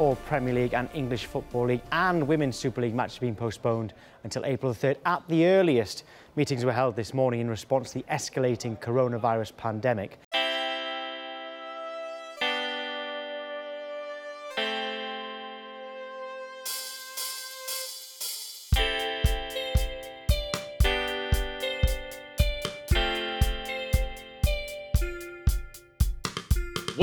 [0.00, 3.92] all Premier League and English Football League and Women's Super League matches have been postponed
[4.24, 6.04] until April the 3rd at the earliest.
[6.36, 10.18] Meetings were held this morning in response to the escalating coronavirus pandemic.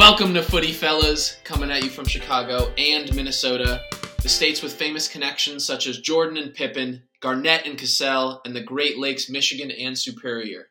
[0.10, 3.84] Welcome to Footy Fellas, coming at you from Chicago and Minnesota,
[4.22, 8.64] the states with famous connections such as Jordan and Pippen, Garnett and Cassell, and the
[8.64, 10.70] Great Lakes, Michigan and Superior.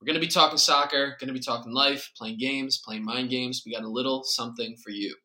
[0.00, 3.30] We're going to be talking soccer, going to be talking life, playing games, playing mind
[3.30, 3.64] games.
[3.66, 5.16] We got a little something for you.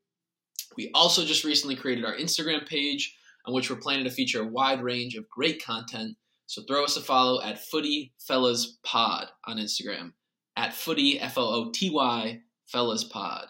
[0.75, 4.47] We also just recently created our Instagram page, on which we're planning to feature a
[4.47, 6.17] wide range of great content.
[6.47, 10.13] So throw us a follow at Footy Fellas Pod on Instagram,
[10.57, 12.41] at Footy F O O T Y
[12.73, 13.49] Fellas Pod.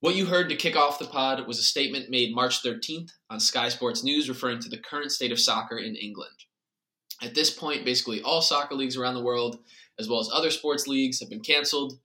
[0.00, 3.38] What you heard to kick off the pod was a statement made March 13th on
[3.38, 6.32] Sky Sports News referring to the current state of soccer in England.
[7.22, 9.58] At this point, basically all soccer leagues around the world,
[9.98, 12.00] as well as other sports leagues, have been canceled.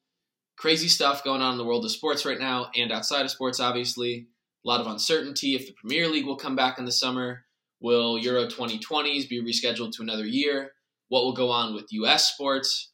[0.57, 3.61] Crazy stuff going on in the world of sports right now and outside of sports,
[3.61, 4.27] obviously.
[4.65, 7.45] A lot of uncertainty if the Premier League will come back in the summer.
[7.79, 10.73] Will Euro 2020s be rescheduled to another year?
[11.07, 12.91] What will go on with US sports?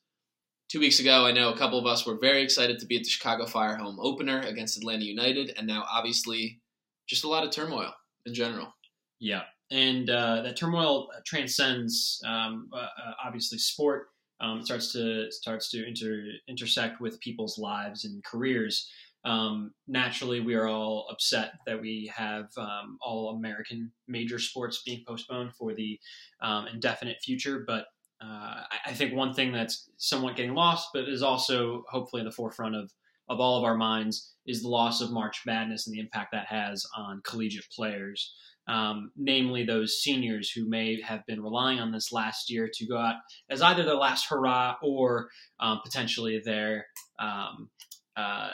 [0.72, 3.04] Two weeks ago, I know a couple of us were very excited to be at
[3.04, 6.62] the Chicago Fire home opener against Atlanta United, and now obviously
[7.08, 7.92] just a lot of turmoil
[8.26, 8.74] in general.
[9.20, 14.08] Yeah, and uh, that turmoil transcends um, uh, uh, obviously sport.
[14.40, 18.90] Um, it starts to starts to inter, intersect with people's lives and careers.
[19.26, 25.04] Um, naturally, we are all upset that we have um, all American major sports being
[25.06, 26.00] postponed for the
[26.42, 27.66] um, indefinite future.
[27.68, 27.88] But
[28.24, 32.32] uh, I think one thing that's somewhat getting lost, but is also hopefully in the
[32.32, 32.92] forefront of,
[33.30, 36.48] of all of our minds, is the loss of March Madness and the impact that
[36.48, 38.34] has on collegiate players,
[38.68, 42.98] um, namely those seniors who may have been relying on this last year to go
[42.98, 43.16] out
[43.50, 45.30] as either their last hurrah or
[45.60, 46.86] um, potentially their.
[47.20, 47.70] Um,
[48.16, 48.50] uh,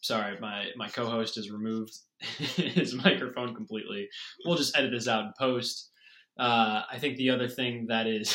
[0.00, 1.92] sorry, my, my co host has removed
[2.38, 4.08] his microphone completely.
[4.44, 5.90] We'll just edit this out in post.
[6.38, 8.32] Uh, I think the other thing that is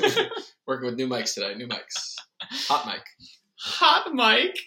[0.66, 3.02] working with new mics today, new mics, hot mic,
[3.58, 4.58] hot mic.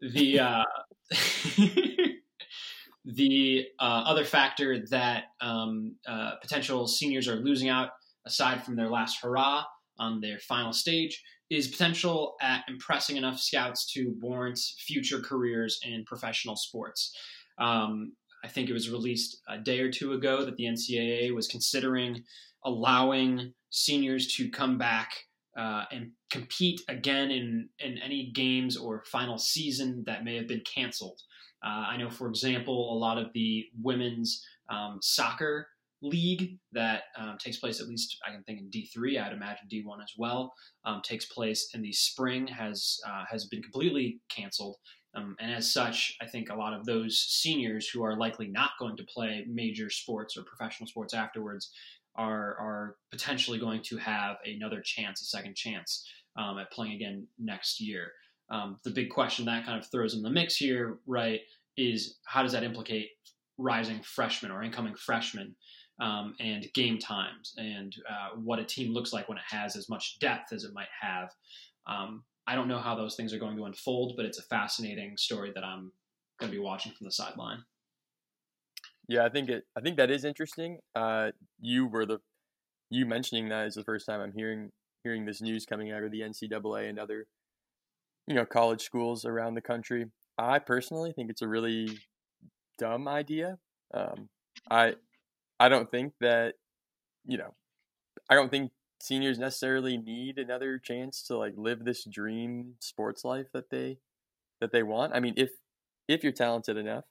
[0.00, 0.64] The uh,
[3.04, 7.90] the uh, other factor that um, uh, potential seniors are losing out,
[8.26, 9.64] aside from their last hurrah
[9.98, 16.04] on their final stage, is potential at impressing enough scouts to warrant future careers in
[16.04, 17.14] professional sports.
[17.58, 18.12] Um,
[18.44, 22.24] I think it was released a day or two ago that the NCAA was considering
[22.64, 25.12] allowing seniors to come back
[25.58, 30.62] uh, and compete again in, in any games or final season that may have been
[30.62, 31.20] canceled.
[31.64, 35.68] Uh, I know, for example, a lot of the women's um, soccer
[36.02, 39.22] league that um, takes place at least I can think in D3.
[39.22, 40.52] I'd imagine D1 as well.
[40.84, 44.76] Um, takes place in the spring has uh, has been completely canceled.
[45.14, 48.70] Um, and as such, I think a lot of those seniors who are likely not
[48.78, 51.70] going to play major sports or professional sports afterwards
[52.16, 56.06] are are potentially going to have another chance, a second chance
[56.36, 58.12] um, at playing again next year.
[58.50, 61.40] Um, the big question that kind of throws in the mix here, right,
[61.76, 63.10] is how does that implicate
[63.58, 65.54] rising freshmen or incoming freshmen
[66.00, 69.88] um, and game times and uh, what a team looks like when it has as
[69.88, 71.30] much depth as it might have.
[71.86, 75.16] Um, I don't know how those things are going to unfold, but it's a fascinating
[75.16, 75.92] story that I'm
[76.38, 77.64] going to be watching from the sideline.
[79.08, 79.64] Yeah, I think it.
[79.76, 80.78] I think that is interesting.
[80.94, 82.18] Uh, you were the
[82.90, 84.70] you mentioning that is the first time I'm hearing
[85.02, 87.26] hearing this news coming out of the NCAA and other
[88.26, 90.06] you know college schools around the country.
[90.38, 91.98] I personally think it's a really
[92.78, 93.58] dumb idea.
[93.92, 94.28] Um,
[94.70, 94.94] I
[95.60, 96.54] I don't think that
[97.26, 97.54] you know
[98.28, 103.46] I don't think seniors necessarily need another chance to like live this dream sports life
[103.52, 103.98] that they
[104.60, 105.14] that they want.
[105.14, 105.50] I mean, if
[106.08, 107.04] if you're talented enough,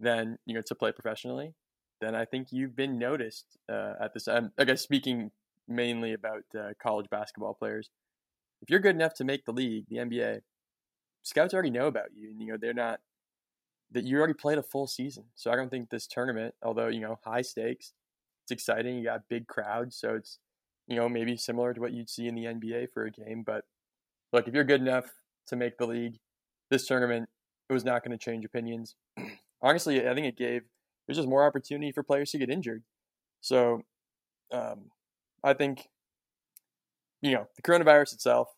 [0.00, 1.54] then you know to play professionally,
[2.00, 4.26] then I think you've been noticed uh, at this.
[4.26, 5.30] I'm, I guess speaking
[5.68, 7.88] mainly about uh, college basketball players.
[8.62, 10.40] If you're good enough to make the league, the NBA,
[11.22, 13.00] scouts already know about you, and you know they're not
[13.92, 15.24] that you already played a full season.
[15.34, 17.92] So I don't think this tournament, although you know high stakes,
[18.44, 18.96] it's exciting.
[18.96, 20.38] You got big crowds, so it's
[20.90, 23.44] you know, maybe similar to what you'd see in the NBA for a game.
[23.46, 23.64] But
[24.32, 25.06] look, if you're good enough
[25.46, 26.18] to make the league,
[26.68, 27.28] this tournament,
[27.68, 28.96] it was not going to change opinions.
[29.62, 30.62] Honestly, I think it gave
[31.06, 32.82] there's just more opportunity for players to get injured.
[33.40, 33.82] So
[34.52, 34.90] um,
[35.44, 35.88] I think,
[37.22, 38.48] you know, the coronavirus itself,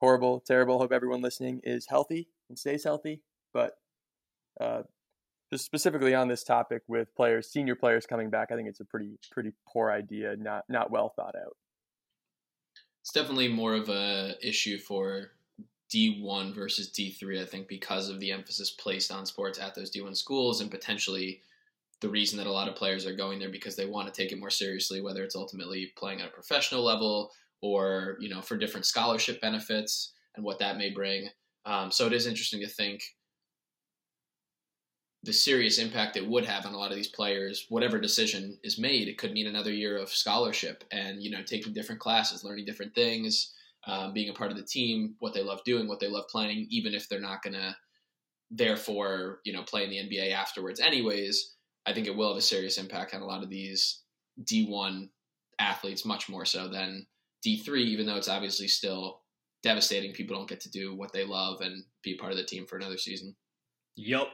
[0.00, 0.78] horrible, terrible.
[0.78, 3.22] Hope everyone listening is healthy and stays healthy.
[3.52, 3.72] But
[4.60, 4.82] uh,
[5.52, 8.84] just specifically on this topic with players, senior players coming back, I think it's a
[8.84, 11.56] pretty pretty poor idea, not not well thought out.
[13.02, 15.32] It's definitely more of a issue for
[15.92, 20.16] D1 versus D3, I think, because of the emphasis placed on sports at those D1
[20.16, 21.40] schools and potentially
[22.00, 24.32] the reason that a lot of players are going there because they want to take
[24.32, 28.56] it more seriously, whether it's ultimately playing at a professional level or, you know, for
[28.56, 31.28] different scholarship benefits and what that may bring.
[31.64, 33.02] Um, so it is interesting to think
[35.24, 38.78] the serious impact it would have on a lot of these players, whatever decision is
[38.78, 42.64] made, it could mean another year of scholarship and, you know, taking different classes, learning
[42.64, 43.54] different things,
[43.86, 46.66] um, being a part of the team, what they love doing, what they love playing,
[46.70, 47.76] even if they're not going to,
[48.50, 51.54] therefore, you know, play in the NBA afterwards, anyways.
[51.86, 54.02] I think it will have a serious impact on a lot of these
[54.44, 55.08] D1
[55.58, 57.06] athletes, much more so than
[57.46, 59.20] D3, even though it's obviously still
[59.62, 60.12] devastating.
[60.12, 62.76] People don't get to do what they love and be part of the team for
[62.76, 63.34] another season.
[63.96, 64.28] Yep.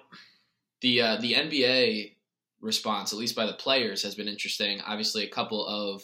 [0.80, 2.16] The uh, the NBA
[2.60, 4.80] response, at least by the players, has been interesting.
[4.80, 6.02] Obviously, a couple of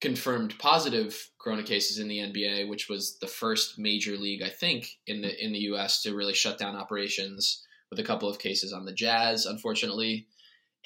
[0.00, 4.88] confirmed positive corona cases in the NBA, which was the first major league, I think,
[5.06, 6.02] in the in the U.S.
[6.02, 7.64] to really shut down operations.
[7.90, 10.26] With a couple of cases on the Jazz, unfortunately,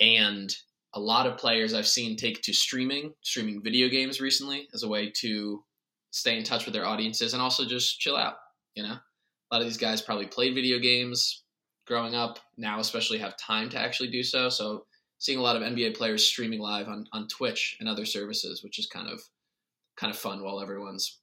[0.01, 0.53] and
[0.93, 4.89] a lot of players I've seen take to streaming, streaming video games recently as a
[4.89, 5.63] way to
[6.11, 8.35] stay in touch with their audiences and also just chill out.
[8.75, 11.45] You know, a lot of these guys probably played video games
[11.87, 14.49] growing up, now especially have time to actually do so.
[14.49, 14.87] So
[15.19, 18.79] seeing a lot of NBA players streaming live on, on Twitch and other services, which
[18.79, 19.21] is kind of
[19.97, 21.21] kind of fun while everyone's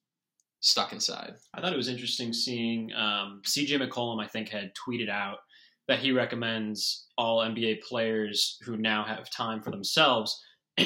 [0.62, 1.36] stuck inside.
[1.54, 4.24] I thought it was interesting seeing um, CJ McCollum.
[4.24, 5.39] I think had tweeted out
[5.88, 10.42] that he recommends all NBA players who now have time for themselves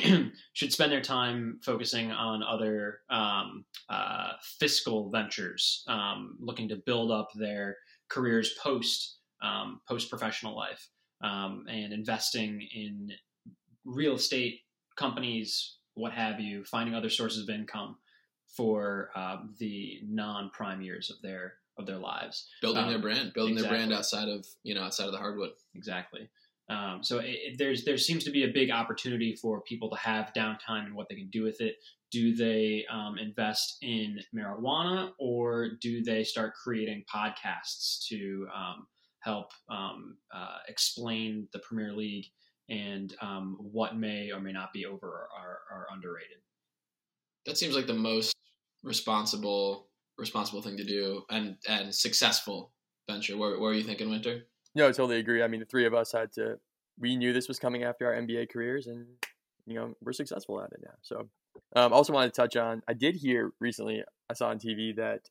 [0.53, 7.11] should spend their time focusing on other um, uh, fiscal ventures, um, looking to build
[7.11, 7.77] up their
[8.09, 10.89] careers post um, post professional life
[11.23, 13.11] um, and investing in
[13.85, 14.61] real estate
[14.97, 17.97] companies, what have you, finding other sources of income
[18.55, 23.33] for uh, the non prime years of their of their lives, building um, their brand,
[23.33, 23.77] building exactly.
[23.77, 25.51] their brand outside of you know outside of the hardwood.
[25.75, 26.29] Exactly.
[26.69, 29.97] Um, so it, it, there's there seems to be a big opportunity for people to
[29.97, 31.75] have downtime and what they can do with it.
[32.11, 38.87] Do they um, invest in marijuana or do they start creating podcasts to um,
[39.27, 42.25] help um, uh, explain the Premier League
[42.69, 46.37] and um, what may or may not be over or, or, underrated.
[47.45, 48.35] That seems like the most
[48.83, 49.87] responsible
[50.17, 52.71] responsible thing to do and and successful
[53.09, 53.37] venture.
[53.37, 54.45] Where, where are you thinking, Winter?
[54.75, 55.43] No, I totally agree.
[55.43, 56.59] I mean, the three of us had to.
[56.99, 59.05] We knew this was coming after our MBA careers, and
[59.65, 60.95] you know we're successful at it now.
[61.01, 61.29] So,
[61.75, 62.81] um, also wanted to touch on.
[62.87, 64.03] I did hear recently.
[64.29, 65.29] I saw on TV that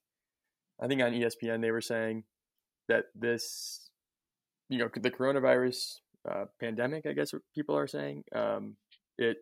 [0.80, 2.24] I think on ESPN they were saying
[2.88, 3.85] that this
[4.68, 8.76] you know the coronavirus uh, pandemic, I guess what people are saying, um,
[9.18, 9.38] it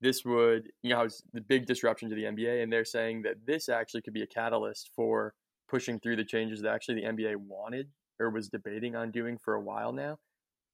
[0.00, 3.46] this would you know it's the big disruption to the NBA, and they're saying that
[3.46, 5.34] this actually could be a catalyst for
[5.68, 7.88] pushing through the changes that actually the NBA wanted
[8.20, 10.18] or was debating on doing for a while now.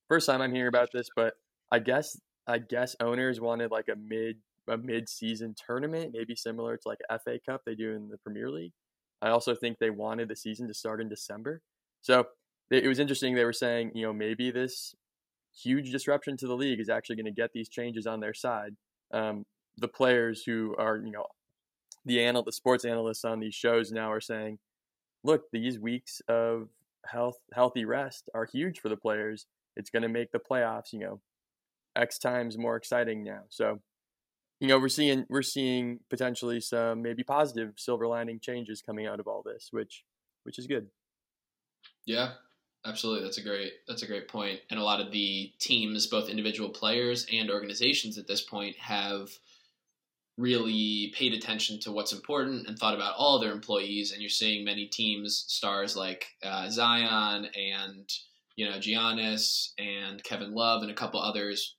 [0.09, 1.35] First time I'm hearing about this, but
[1.71, 4.37] I guess I guess owners wanted like a mid
[4.69, 8.51] a mid season tournament, maybe similar to like FA Cup they do in the Premier
[8.51, 8.73] League.
[9.21, 11.63] I also think they wanted the season to start in December.
[12.01, 12.27] So
[12.71, 13.35] it was interesting.
[13.35, 14.95] They were saying, you know, maybe this
[15.63, 18.77] huge disruption to the league is actually going to get these changes on their side.
[19.13, 19.45] Um,
[19.77, 21.27] the players who are, you know,
[22.05, 24.59] the anal- the sports analysts on these shows now are saying,
[25.25, 26.69] look, these weeks of
[27.07, 29.47] health healthy rest are huge for the players.
[29.77, 31.21] It's going to make the playoffs, you know,
[31.97, 33.43] X times more exciting now.
[33.49, 33.81] So,
[34.61, 39.21] you know, we're seeing we're seeing potentially some maybe positive silver lining changes coming out
[39.21, 40.05] of all this, which
[40.45, 40.89] which is good.
[42.07, 42.33] Yeah,
[42.89, 44.61] Absolutely, that's a great that's a great point.
[44.71, 49.29] And a lot of the teams, both individual players and organizations at this point, have
[50.39, 54.13] really paid attention to what's important and thought about all their employees.
[54.13, 58.11] And you're seeing many teams, stars like uh, Zion and
[58.57, 61.77] you know Giannis and Kevin Love and a couple others,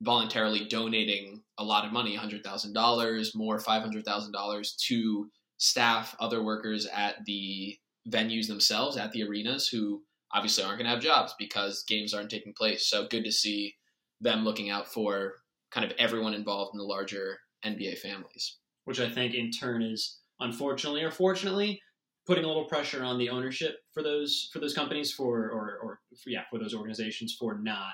[0.00, 5.28] voluntarily donating a lot of money, hundred thousand dollars, more five hundred thousand dollars to
[5.58, 7.76] staff, other workers at the
[8.08, 12.30] venues themselves, at the arenas, who obviously aren't going to have jobs because games aren't
[12.30, 12.88] taking place.
[12.88, 13.74] So good to see
[14.20, 15.34] them looking out for
[15.70, 18.58] kind of everyone involved in the larger NBA families.
[18.84, 21.80] Which I think in turn is unfortunately or fortunately
[22.26, 26.00] putting a little pressure on the ownership for those for those companies for or or
[26.22, 27.92] for, yeah for those organizations for not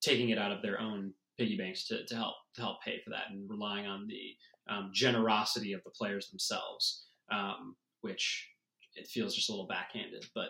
[0.00, 3.10] taking it out of their own piggy banks to, to help to help pay for
[3.10, 8.48] that and relying on the um, generosity of the players themselves, um, which
[8.94, 10.24] it feels just a little backhanded.
[10.34, 10.48] But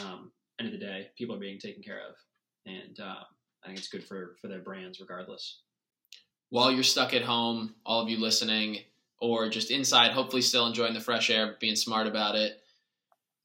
[0.00, 2.14] um, end of the day, people are being taken care of,
[2.66, 3.24] and uh,
[3.64, 5.60] I think it's good for for their brands regardless.
[6.50, 8.78] While you're stuck at home, all of you listening,
[9.20, 12.60] or just inside, hopefully still enjoying the fresh air, being smart about it,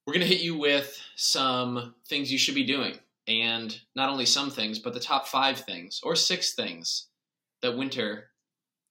[0.06, 2.98] we're going to hit you with some things you should be doing.
[3.28, 7.08] And not only some things, but the top five things or six things
[7.62, 8.30] that winter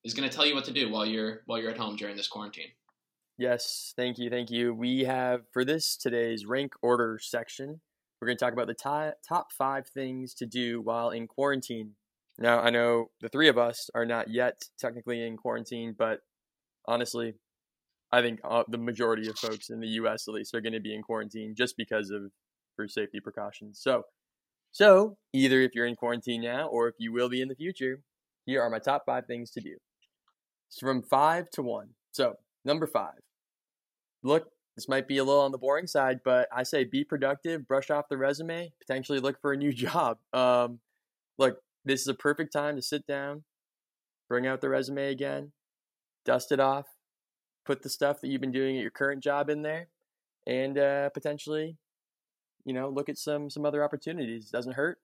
[0.05, 2.17] is going to tell you what to do while you're while you're at home during
[2.17, 2.71] this quarantine.
[3.38, 4.75] Yes, thank you, thank you.
[4.75, 7.81] We have for this today's rank order section.
[8.23, 11.97] We're going to talk about the top top five things to do while in quarantine.
[12.38, 16.21] Now, I know the three of us are not yet technically in quarantine, but
[16.87, 17.35] honestly,
[18.12, 20.29] I think uh, the majority of folks in the U.S.
[20.29, 22.31] at least are going to be in quarantine just because of
[22.76, 23.81] for safety precautions.
[23.83, 24.05] So,
[24.71, 28.02] so either if you're in quarantine now or if you will be in the future,
[28.47, 29.79] here are my top five things to do.
[30.69, 31.88] It's from five to one.
[32.12, 33.19] So number five,
[34.23, 34.47] look.
[34.76, 37.91] This might be a little on the boring side, but I say be productive, brush
[37.91, 40.19] off the resume, potentially look for a new job.
[40.33, 40.81] Um,
[41.38, 43.45] look, this is a perfect time to sit down,
[44.29, 45.52] bring out the resume again,
[46.25, 46.87] dust it off,
[47.64, 49.88] put the stuff that you've been doing at your current job in there,
[50.47, 51.76] and uh, potentially,
[52.64, 54.50] you know, look at some some other opportunities.
[54.50, 54.99] Doesn't hurt.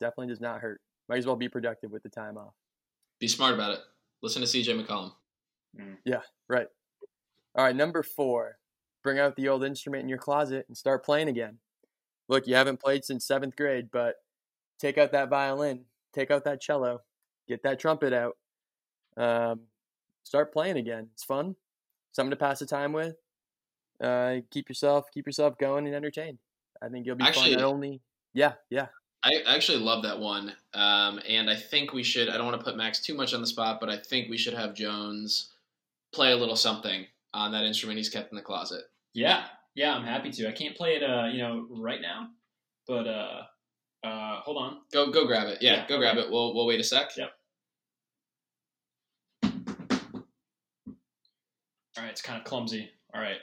[0.00, 0.80] Definitely does not hurt.
[1.08, 2.54] Might as well be productive with the time off.
[3.18, 3.80] Be smart about it.
[4.22, 5.12] Listen to CJ McCollum.
[5.78, 5.96] Mm.
[6.04, 6.66] Yeah, right.
[7.54, 8.58] All right, number four.
[9.02, 11.58] Bring out the old instrument in your closet and start playing again.
[12.28, 14.16] Look, you haven't played since seventh grade, but
[14.78, 17.00] take out that violin, take out that cello,
[17.48, 18.36] get that trumpet out.
[19.16, 19.62] Um,
[20.22, 21.08] start playing again.
[21.14, 21.56] It's fun,
[22.12, 23.16] something to pass the time with.
[24.00, 26.38] Uh, keep yourself keep yourself going and entertained.
[26.80, 27.62] I think you'll be actually, fun.
[27.62, 28.00] Not only,
[28.32, 28.86] yeah, yeah.
[29.22, 32.30] I actually love that one, um, and I think we should.
[32.30, 34.38] I don't want to put Max too much on the spot, but I think we
[34.38, 35.50] should have Jones
[36.12, 38.82] play a little something on that instrument he's kept in the closet.
[39.12, 39.44] Yeah,
[39.74, 40.48] yeah, I'm happy to.
[40.48, 42.28] I can't play it, uh, you know, right now,
[42.86, 43.42] but uh,
[44.04, 44.78] uh, hold on.
[44.92, 45.58] Go, go grab it.
[45.60, 45.88] Yeah, yeah.
[45.88, 46.30] go grab it.
[46.30, 47.16] We'll we'll wait a sec.
[47.16, 47.32] Yep.
[51.96, 52.90] All right, it's kind of clumsy.
[53.14, 53.38] All right.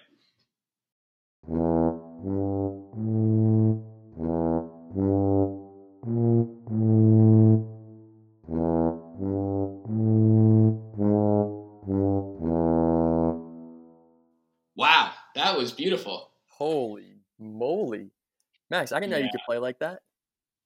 [18.78, 19.26] Max, I didn't know yeah.
[19.26, 20.02] you could play like that.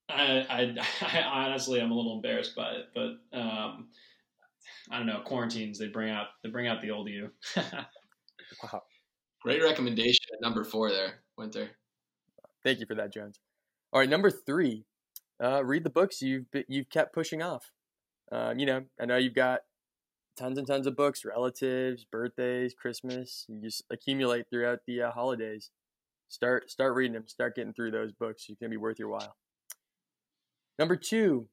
[0.10, 3.88] I, I, I, honestly, I'm a little embarrassed by it, but um,
[4.90, 5.22] I don't know.
[5.24, 7.30] Quarantines they bring out they bring out the old you.
[7.56, 8.82] wow,
[9.42, 11.70] great recommendation at number four there, Winter.
[12.64, 13.40] Thank you for that, Jones.
[13.94, 14.86] All right, number three,
[15.42, 17.72] uh, read the books you've you've kept pushing off.
[18.32, 19.62] Um, you know, I know you've got
[20.38, 23.46] tons and tons of books, relatives, birthdays, Christmas.
[23.48, 25.70] You just accumulate throughout the uh, holidays.
[26.32, 27.28] Start start reading them.
[27.28, 28.46] Start getting through those books.
[28.48, 29.36] It's gonna be worth your while.
[30.80, 31.50] Number two,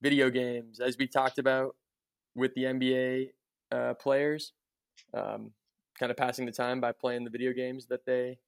[0.00, 0.80] video games.
[0.80, 1.76] As we talked about
[2.34, 3.28] with the NBA
[3.70, 4.54] uh, players,
[5.12, 5.50] um,
[5.98, 8.38] kind of passing the time by playing the video games that they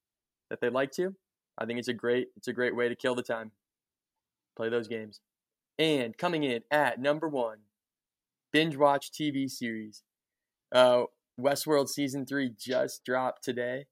[0.49, 1.15] that they like to.
[1.59, 3.53] I think it's a great it's a great way to kill the time.
[4.57, 5.21] Play those games.
[5.79, 7.59] And coming in at number one,
[8.51, 10.05] binge watch TV series.
[10.73, 11.03] Uh,
[11.39, 13.85] Westworld season three just dropped today,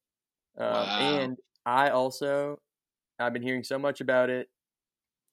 [0.58, 0.98] uh, wow.
[0.98, 2.61] and I also
[3.18, 4.49] I've been hearing so much about it.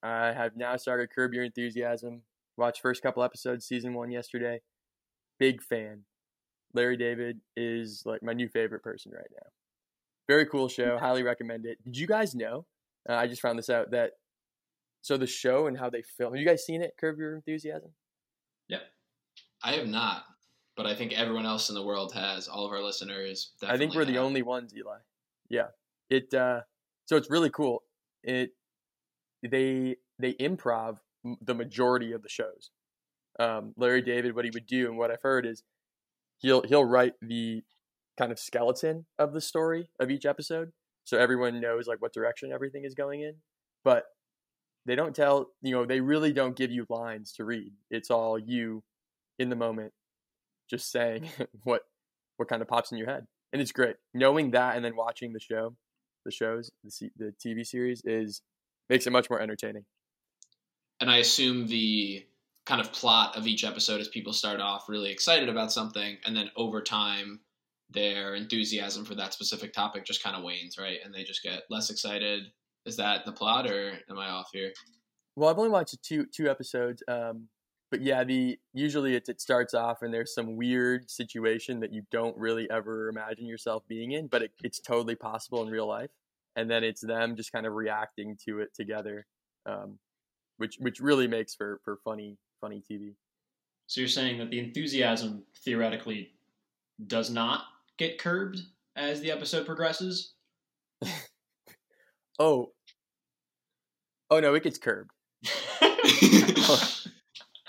[0.03, 2.21] I have now started Curb Your Enthusiasm.
[2.57, 4.61] Watched first couple episodes, season one yesterday.
[5.39, 6.03] Big fan.
[6.73, 9.47] Larry David is like my new favorite person right now.
[10.27, 10.97] Very cool show.
[10.97, 11.83] Highly recommend it.
[11.83, 12.65] Did you guys know?
[13.09, 14.11] Uh, I just found this out that
[15.01, 16.33] so the show and how they film.
[16.33, 16.95] Have you guys seen it?
[16.99, 17.89] Curb Your Enthusiasm.
[18.69, 18.81] Yep.
[19.63, 20.23] I have not,
[20.77, 22.47] but I think everyone else in the world has.
[22.47, 23.51] All of our listeners.
[23.63, 24.13] I think we're have.
[24.13, 24.97] the only ones, Eli.
[25.49, 25.67] Yeah.
[26.11, 26.33] It.
[26.33, 26.61] uh
[27.05, 27.83] So it's really cool.
[28.23, 28.51] It.
[29.41, 30.97] They they improv
[31.41, 32.69] the majority of the shows.
[33.39, 35.63] Um, Larry David, what he would do, and what I've heard is
[36.39, 37.63] he'll he'll write the
[38.17, 40.71] kind of skeleton of the story of each episode,
[41.03, 43.35] so everyone knows like what direction everything is going in.
[43.83, 44.05] But
[44.85, 47.73] they don't tell you know they really don't give you lines to read.
[47.89, 48.83] It's all you
[49.39, 49.93] in the moment,
[50.69, 51.29] just saying
[51.63, 51.83] what
[52.37, 53.95] what kind of pops in your head, and it's great.
[54.13, 55.75] Knowing that and then watching the show,
[56.25, 58.41] the shows, the the TV series is
[58.89, 59.85] makes it much more entertaining
[61.01, 62.23] and I assume the
[62.65, 66.37] kind of plot of each episode is people start off really excited about something, and
[66.37, 67.41] then over time,
[67.89, 70.99] their enthusiasm for that specific topic just kind of wanes, right?
[71.03, 72.43] And they just get less excited.
[72.85, 74.71] Is that the plot, or am I off here?
[75.35, 77.49] Well, I've only watched two two episodes, um,
[77.91, 82.03] but yeah, the usually it, it starts off and there's some weird situation that you
[82.09, 86.09] don't really ever imagine yourself being in, but it, it's totally possible in real life,
[86.55, 89.25] and then it's them just kind of reacting to it together.
[89.65, 89.99] Um,
[90.57, 93.15] which which really makes for for funny funny TV.
[93.87, 96.31] So you're saying that the enthusiasm theoretically
[97.07, 97.63] does not
[97.97, 98.61] get curbed
[98.95, 100.33] as the episode progresses?
[102.39, 102.71] Oh,
[104.31, 105.11] oh no, it gets curbed.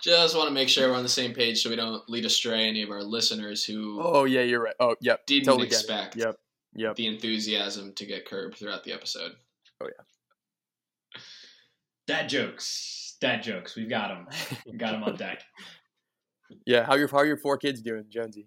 [0.03, 2.67] Just want to make sure we're on the same page so we don't lead astray
[2.67, 4.75] any of our listeners who Oh yeah, you're right.
[4.81, 5.81] Oh yep, didn't totally get it.
[5.81, 6.37] expect Yep,
[6.75, 6.97] yep.
[6.97, 9.33] the enthusiasm to get curbed throughout the episode.
[9.81, 11.21] Oh yeah.
[12.07, 13.17] Dad jokes.
[13.21, 13.77] Dad jokes.
[13.77, 14.27] We've got them.
[14.67, 15.43] We've got them on deck.
[16.67, 18.47] Yeah, how your how are your four kids doing, Jonesy?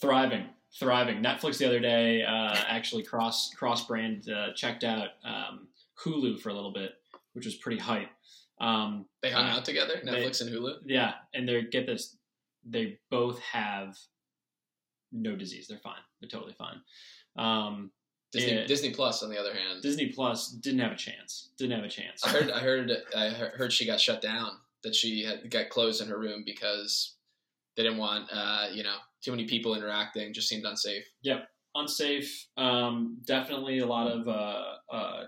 [0.00, 0.46] Thriving.
[0.76, 1.22] Thriving.
[1.22, 5.68] Netflix the other day uh, actually cross cross brand uh, checked out um,
[6.02, 6.94] Hulu for a little bit,
[7.34, 8.08] which was pretty hype.
[8.60, 10.82] Um, They hung Uh, out together, they- Netflix and Hulu.
[10.86, 12.16] Yeah, and they get this.
[12.64, 13.98] They both have
[15.12, 15.66] no disease.
[15.68, 16.02] They're fine.
[16.20, 16.82] They're totally fine.
[17.36, 17.92] Um,
[18.32, 18.64] Disney, Yeah.
[18.66, 21.50] Disney Plus, on the other hand, Disney Plus didn't have a chance.
[21.56, 22.22] Didn't have a chance.
[22.24, 24.60] I heard, I heard, I heard she got shut down.
[24.82, 27.16] That she had got closed in her room because
[27.76, 30.32] they didn't want, uh, you know, too many people interacting.
[30.32, 31.04] Just seemed unsafe.
[31.22, 32.46] Yep, unsafe.
[32.56, 35.26] Um, definitely a lot of uh, uh,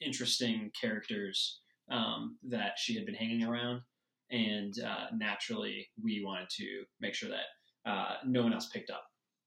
[0.00, 1.60] interesting characters
[1.90, 3.82] um, that she had been hanging around,
[4.30, 9.04] and uh, naturally, we wanted to make sure that uh, no one else picked up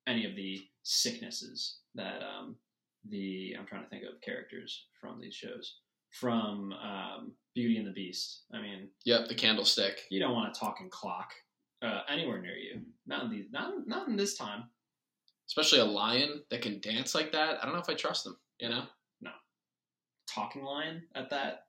[0.08, 2.56] any of the sicknesses that um,
[3.10, 5.78] the I'm trying to think of characters from these shows
[6.12, 8.44] from um, Beauty and the Beast.
[8.54, 10.02] I mean, Yep, the candlestick.
[10.12, 11.32] you don't want a talking clock
[11.82, 12.82] uh, anywhere near you.
[13.08, 13.46] Not in these.
[13.52, 14.66] Not not in this time.
[15.48, 17.58] Especially a lion that can dance like that.
[17.62, 18.38] I don't know if I trust them.
[18.60, 18.84] You know,
[19.22, 19.32] No.
[20.34, 21.66] talking lion at that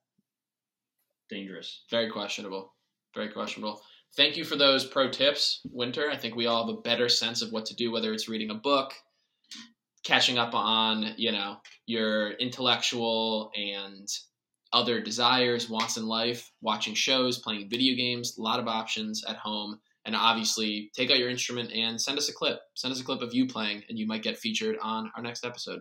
[1.31, 2.75] dangerous very questionable.
[3.15, 3.81] Very questionable.
[4.17, 6.11] Thank you for those pro tips, Winter.
[6.11, 8.51] I think we all have a better sense of what to do, whether it's reading
[8.51, 8.93] a book,
[10.05, 14.07] catching up on, you know, your intellectual and
[14.73, 19.37] other desires, wants in life, watching shows, playing video games, a lot of options at
[19.37, 19.81] home.
[20.05, 22.59] And obviously, take out your instrument and send us a clip.
[22.75, 25.45] Send us a clip of you playing, and you might get featured on our next
[25.45, 25.81] episode.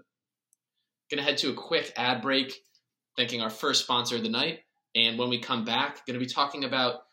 [1.11, 2.53] Gonna head to a quick ad break,
[3.17, 4.59] thanking our first sponsor of the night.
[4.95, 7.05] And when we come back, gonna be talking about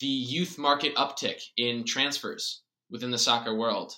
[0.00, 3.94] the youth market uptick in transfers within the soccer world.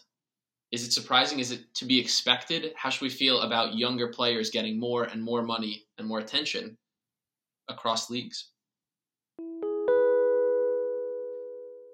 [0.71, 1.39] Is it surprising?
[1.39, 2.73] Is it to be expected?
[2.77, 6.77] How should we feel about younger players getting more and more money and more attention
[7.69, 8.51] across leagues?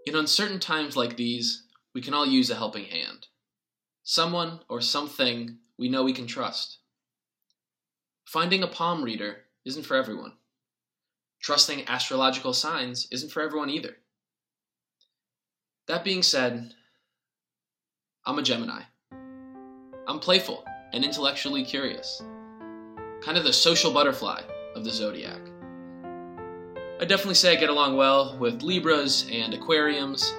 [0.06, 1.64] In uncertain times like these,
[1.94, 3.26] we can all use a helping hand.
[4.02, 6.78] Someone or something we know we can trust.
[8.26, 10.32] Finding a palm reader isn't for everyone.
[11.42, 13.96] Trusting astrological signs isn't for everyone either.
[15.86, 16.74] That being said,
[18.26, 18.82] I'm a Gemini.
[20.06, 22.22] I'm playful and intellectually curious,
[23.22, 24.42] kind of the social butterfly
[24.74, 25.40] of the zodiac.
[27.00, 30.34] I definitely say I get along well with Libras and Aquariums.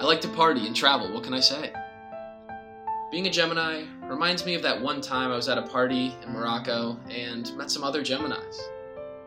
[0.00, 1.72] I like to party and travel, what can I say?
[3.12, 6.32] Being a Gemini reminds me of that one time I was at a party in
[6.32, 8.56] Morocco and met some other Geminis.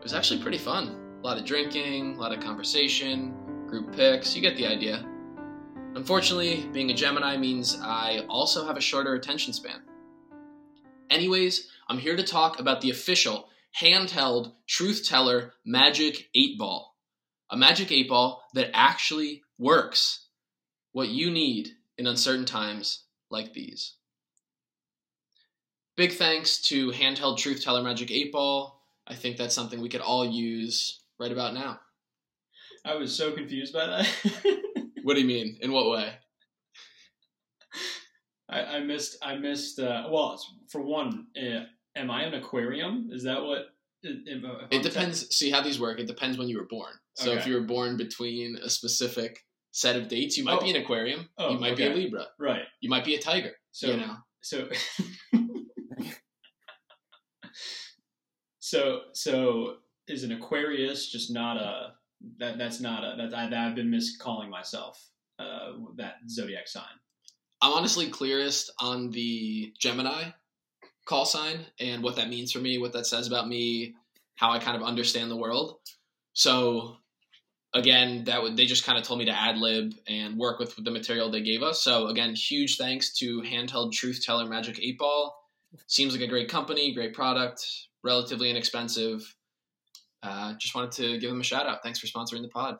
[0.00, 1.18] It was actually pretty fun.
[1.22, 3.34] A lot of drinking, a lot of conversation,
[3.66, 5.06] group pics, you get the idea.
[5.94, 9.82] Unfortunately, being a Gemini means I also have a shorter attention span.
[11.10, 16.96] Anyways, I'm here to talk about the official handheld truth teller Magic 8 Ball.
[17.50, 20.28] A Magic 8 Ball that actually works.
[20.92, 23.96] What you need in uncertain times like these.
[25.94, 28.79] Big thanks to Handheld Truth Teller Magic 8 Ball.
[29.10, 31.80] I think that's something we could all use right about now.
[32.84, 34.06] i was so confused by that
[35.02, 35.58] What do you mean?
[35.62, 36.12] In what way?
[38.48, 41.64] I, I missed i missed uh, well for one uh,
[41.96, 43.66] am i an aquarium is that what
[44.02, 45.16] if I'm It depends.
[45.36, 46.00] See how these work.
[46.00, 46.94] It depends when you were born.
[47.16, 49.38] So if you were born between a specific
[49.72, 50.62] set of dates, you might Oh.
[50.64, 51.28] be an Aquarium.
[51.36, 51.90] Oh, you might be a.
[51.94, 52.24] Libra.
[52.38, 53.52] right You might be a Tiger.
[53.72, 54.16] so you know.
[54.40, 54.66] so
[58.70, 59.76] so so
[60.08, 61.92] is an aquarius just not a
[62.38, 65.04] that that's not a that I, i've been miscalling myself
[65.38, 66.84] uh that zodiac sign
[67.62, 70.30] I'm honestly clearest on the Gemini
[71.04, 73.94] call sign and what that means for me, what that says about me,
[74.36, 75.78] how I kind of understand the world.
[76.32, 76.96] So
[77.74, 80.74] again, that would they just kind of told me to ad lib and work with
[80.82, 81.82] the material they gave us.
[81.82, 85.36] So again, huge thanks to Handheld Truth Teller Magic 8 Ball.
[85.86, 87.64] Seems like a great company, great product,
[88.04, 89.34] relatively inexpensive.
[90.22, 91.82] Uh, just wanted to give them a shout out.
[91.82, 92.76] Thanks for sponsoring the pod.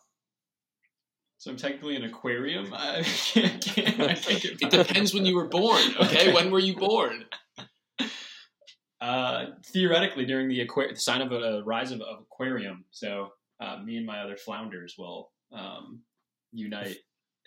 [1.38, 5.48] so i'm technically an aquarium i can't, can't, I can't It depends when you were
[5.48, 5.82] born.
[6.02, 7.24] Okay, when were you born?
[9.00, 13.30] uh theoretically during the aqua- the sign of a rise of, of aquarium so
[13.62, 16.00] uh, me and my other flounders will um,
[16.52, 16.96] unite.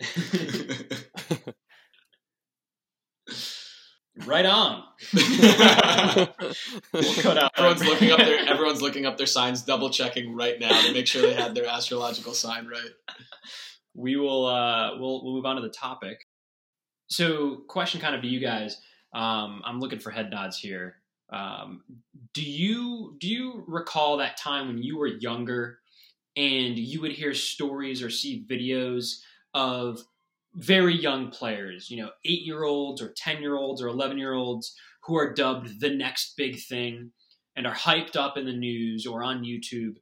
[4.26, 4.82] right on.
[5.14, 6.26] we'll
[7.16, 7.52] cut out.
[7.56, 11.06] Everyone's looking up their everyone's looking up their signs, double checking right now to make
[11.06, 12.90] sure they had their astrological sign right.
[13.94, 16.26] We will uh, we'll we'll move on to the topic.
[17.08, 18.80] So, question kind of to you guys.
[19.14, 20.96] Um, I'm looking for head nods here.
[21.32, 21.82] Um,
[22.32, 25.78] do you do you recall that time when you were younger
[26.36, 29.20] and you would hear stories or see videos
[29.52, 30.00] of
[30.54, 34.34] very young players, you know, eight year olds or 10 year olds or 11 year
[34.34, 37.10] olds who are dubbed the next big thing
[37.56, 39.96] and are hyped up in the news or on YouTube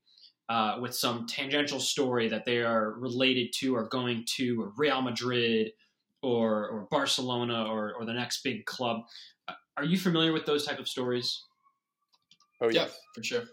[0.48, 5.72] uh, with some tangential story that they are related to or going to Real Madrid
[6.22, 9.02] or, or Barcelona or, or the next big club.
[9.48, 11.42] Uh, are you familiar with those type of stories?
[12.60, 12.98] Oh Yeah, yes.
[13.14, 13.44] for sure.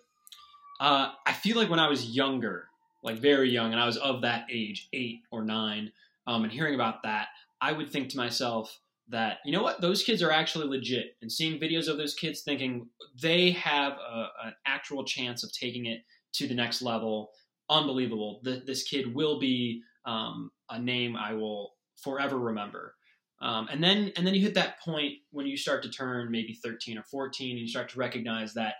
[0.79, 2.67] Uh, I feel like when I was younger,
[3.03, 5.91] like very young, and I was of that age, eight or nine,
[6.27, 7.27] um, and hearing about that,
[7.61, 8.79] I would think to myself
[9.09, 12.41] that you know what, those kids are actually legit, and seeing videos of those kids,
[12.41, 12.87] thinking
[13.21, 16.01] they have a, an actual chance of taking it
[16.33, 17.31] to the next level.
[17.69, 18.41] Unbelievable!
[18.43, 22.95] Th- this kid will be um, a name I will forever remember.
[23.41, 26.53] Um, and then and then you hit that point when you start to turn maybe
[26.53, 28.75] 13 or 14 and you start to recognize that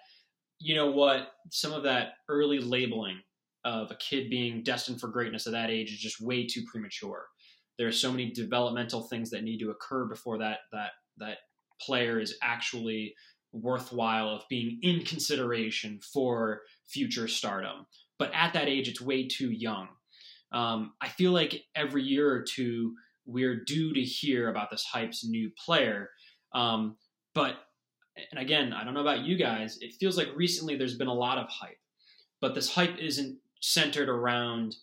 [0.60, 3.22] you know what some of that early labeling
[3.66, 7.26] of a kid being destined for greatness at that age is just way too premature.
[7.78, 11.38] There are so many developmental things that need to occur before that that that
[11.82, 13.14] player is actually
[13.52, 17.86] worthwhile of being in consideration for future stardom.
[18.18, 19.88] But at that age it's way too young.
[20.52, 22.96] Um, i feel like every year or two
[23.28, 26.10] we're due to hear about this hype's new player.
[26.54, 26.98] Um,
[27.36, 27.56] but
[28.32, 31.14] and again, I don't know about you guys, it feels like recently there's been a
[31.14, 31.78] lot of hype,
[32.42, 34.76] but this hype isn't centered around,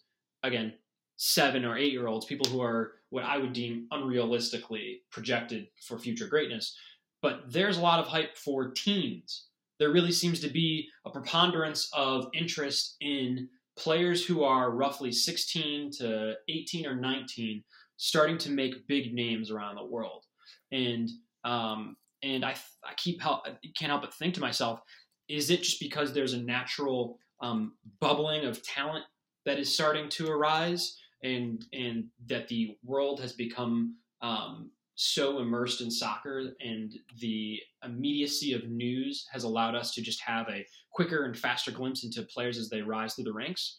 [0.43, 0.75] again,
[1.17, 5.99] seven or eight year olds, people who are what I would deem unrealistically projected for
[5.99, 6.77] future greatness.
[7.23, 9.47] But there's a lot of hype for teens.
[9.79, 15.91] There really seems to be a preponderance of interest in players who are roughly 16
[15.99, 17.63] to 18 or 19
[17.99, 20.25] starting to make big names around the world.
[20.73, 21.09] And
[21.45, 24.81] um, and I, I keep help, can't help but think to myself,
[25.29, 29.05] is it just because there's a natural um, bubbling of talent
[29.45, 35.81] that is starting to arise, and and that the world has become um, so immersed
[35.81, 41.25] in soccer, and the immediacy of news has allowed us to just have a quicker
[41.25, 43.79] and faster glimpse into players as they rise through the ranks,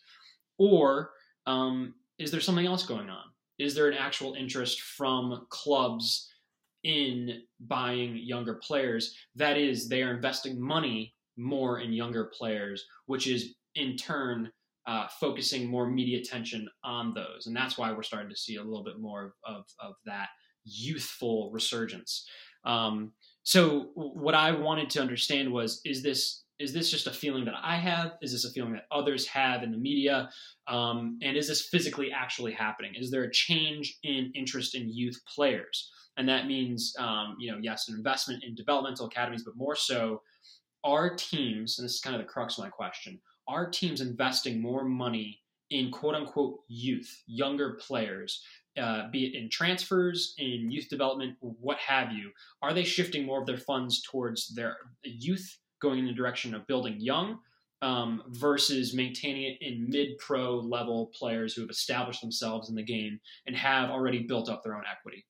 [0.58, 1.12] or
[1.46, 3.24] um, is there something else going on?
[3.60, 6.30] Is there an actual interest from clubs?
[6.84, 9.16] in buying younger players.
[9.36, 14.52] That is, they are investing money more in younger players, which is in turn
[14.88, 17.48] uh, focusing more media attention on those.
[17.48, 20.30] And that's why we're starting to see a little bit more of, of, of that
[20.64, 22.28] youthful resurgence.
[22.66, 23.12] Um,
[23.44, 27.54] so what I wanted to understand was, is this is this just a feeling that
[27.62, 28.14] I have?
[28.20, 30.32] Is this a feeling that others have in the media?
[30.68, 32.94] Um, and is this physically actually happening?
[32.96, 35.92] Is there a change in interest in youth players?
[36.18, 40.22] and that means um, you know yes an investment in developmental academies but more so
[40.88, 44.62] our teams and this is kind of the crux of my question are teams investing
[44.62, 48.42] more money in quote unquote youth younger players
[48.82, 53.42] uh, be it in transfers in youth development what have you are they shifting more
[53.42, 57.38] of their funds towards their youth going in the direction of building young
[57.82, 62.84] um, versus maintaining it in mid pro level players who have established themselves in the
[62.84, 65.26] game and have already built up their own equity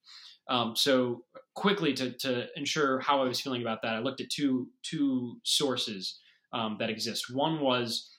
[0.48, 4.30] um, so quickly to, to ensure how I was feeling about that, I looked at
[4.30, 6.18] two two sources
[6.52, 7.26] um, that exist.
[7.32, 8.10] One was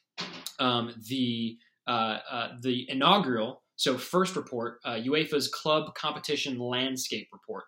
[0.59, 7.63] um, the uh, uh, the inaugural, so first report, uh, UEFA's Club Competition Landscape Report,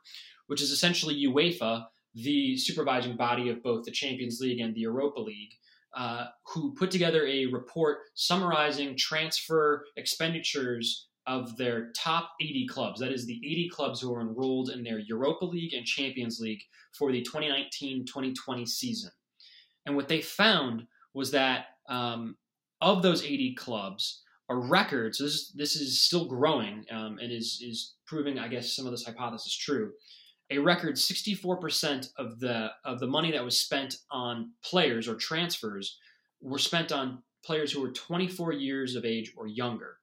[0.47, 5.21] which is essentially UEFA, the supervising body of both the Champions League and the Europa
[5.21, 5.53] League,
[5.95, 12.99] uh, who put together a report summarizing transfer expenditures of their top 80 clubs.
[12.99, 16.61] That is the 80 clubs who are enrolled in their Europa League and Champions League
[16.91, 19.11] for the 2019 2020 season.
[19.85, 22.35] And what they found was that um,
[22.81, 27.63] of those 80 clubs, a record, so this, this is still growing um, and is,
[27.65, 29.93] is proving, I guess, some of this hypothesis true.
[30.49, 35.97] A record 64% of the of the money that was spent on players or transfers
[36.41, 40.00] were spent on players who were 24 years of age or younger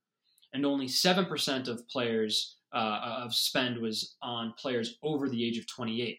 [0.52, 5.66] and only 7% of players uh, of spend was on players over the age of
[5.66, 6.18] 28.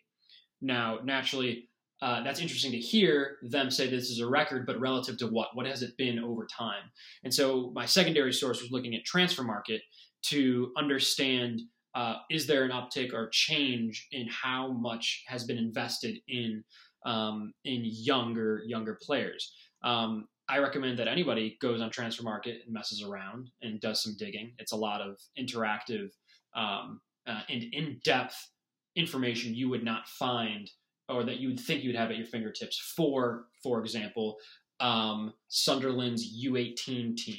[0.62, 1.70] Now, naturally,
[2.02, 5.50] uh, that's interesting to hear them say this is a record, but relative to what?
[5.54, 6.84] What has it been over time?
[7.24, 9.80] And so my secondary source was looking at Transfermarkt
[10.28, 11.62] to understand
[11.96, 16.64] uh, is there an uptick or change in how much has been invested in
[17.06, 19.54] um, in younger younger players.
[19.84, 24.54] Um, I recommend that anybody goes on Transfermarkt and messes around and does some digging.
[24.58, 26.10] It's a lot of interactive
[26.56, 28.50] um, uh, and in depth
[28.96, 30.70] information you would not find
[31.08, 34.38] or that you would think you'd have at your fingertips for, for example,
[34.80, 37.38] um, Sunderland's U18 team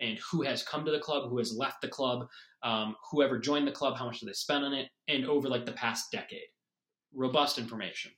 [0.00, 2.26] and who has come to the club, who has left the club,
[2.62, 5.66] um, whoever joined the club, how much do they spend on it, and over like
[5.66, 6.48] the past decade.
[7.14, 8.12] Robust information.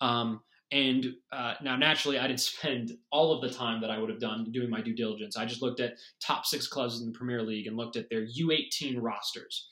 [0.00, 0.40] Um,
[0.72, 4.20] and uh, now, naturally, I didn't spend all of the time that I would have
[4.20, 5.36] done doing my due diligence.
[5.36, 8.26] I just looked at top six clubs in the Premier League and looked at their
[8.26, 9.68] U18 rosters.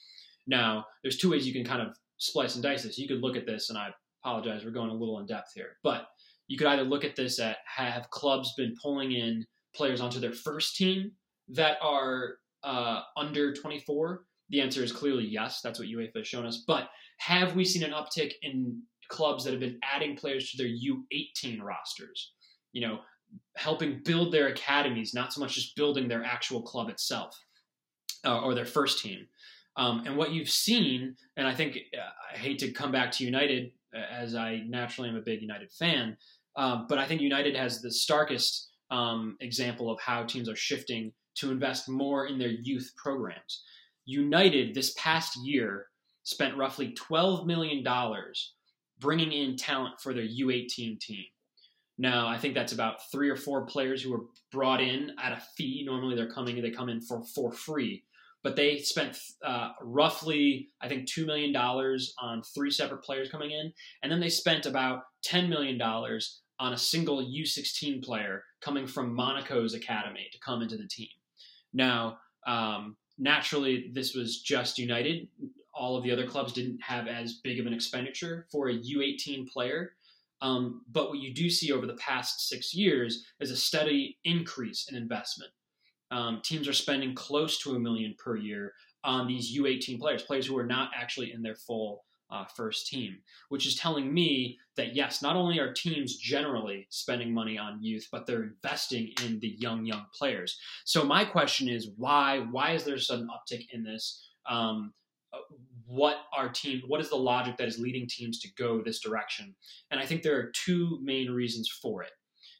[0.47, 2.99] Now, there's two ways you can kind of splice and dice this.
[2.99, 3.89] You could look at this, and I
[4.23, 6.07] apologize, we're going a little in depth here, but
[6.49, 10.33] you could either look at this at have clubs been pulling in players onto their
[10.33, 11.13] first team
[11.49, 12.35] that are
[12.65, 14.25] uh, under 24?
[14.51, 15.61] The answer is clearly yes.
[15.63, 16.65] That's what UEFA has shown us.
[16.67, 20.69] But have we seen an uptick in clubs that have been adding players to their
[20.69, 22.33] U18 rosters?
[22.73, 22.99] You know,
[23.57, 27.39] helping build their academies, not so much just building their actual club itself
[28.25, 29.27] uh, or their first team.
[29.77, 33.25] Um, and what you've seen, and I think uh, I hate to come back to
[33.25, 36.17] United as I naturally am a big United fan.
[36.57, 41.13] Um, but I think United has the starkest um, example of how teams are shifting
[41.37, 43.63] to invest more in their youth programs.
[44.05, 45.87] United this past year
[46.25, 47.85] spent roughly $12 million
[49.01, 51.25] bringing in talent for their U18 team.
[51.99, 55.43] Now, I think that's about three or four players who were brought in at a
[55.57, 55.83] fee.
[55.85, 58.05] Normally, they're coming, they come in for for free
[58.43, 63.73] but they spent uh, roughly, I think, $2 million on three separate players coming in.
[64.03, 69.75] And then they spent about $10 million on a single U16 player coming from Monaco's
[69.75, 71.09] academy to come into the team.
[71.73, 75.29] Now, um, naturally, this was just United.
[75.75, 79.49] All of the other clubs didn't have as big of an expenditure for a U18
[79.49, 79.93] player.
[80.43, 84.89] Um, but what you do see over the past six years is a steady increase
[84.89, 85.53] in investment
[86.11, 88.73] um, teams are spending close to a million per year
[89.05, 93.19] on these U18 players, players who are not actually in their full uh, first team,
[93.49, 98.09] which is telling me that yes, not only are teams generally spending money on youth,
[98.13, 100.59] but they're investing in the young, young players.
[100.85, 102.47] So my question is, why?
[102.51, 104.29] Why is there a sudden uptick in this?
[104.49, 104.93] Um,
[105.87, 106.85] what are teams?
[106.87, 109.55] What is the logic that is leading teams to go this direction?
[109.91, 112.13] And I think there are two main reasons for it.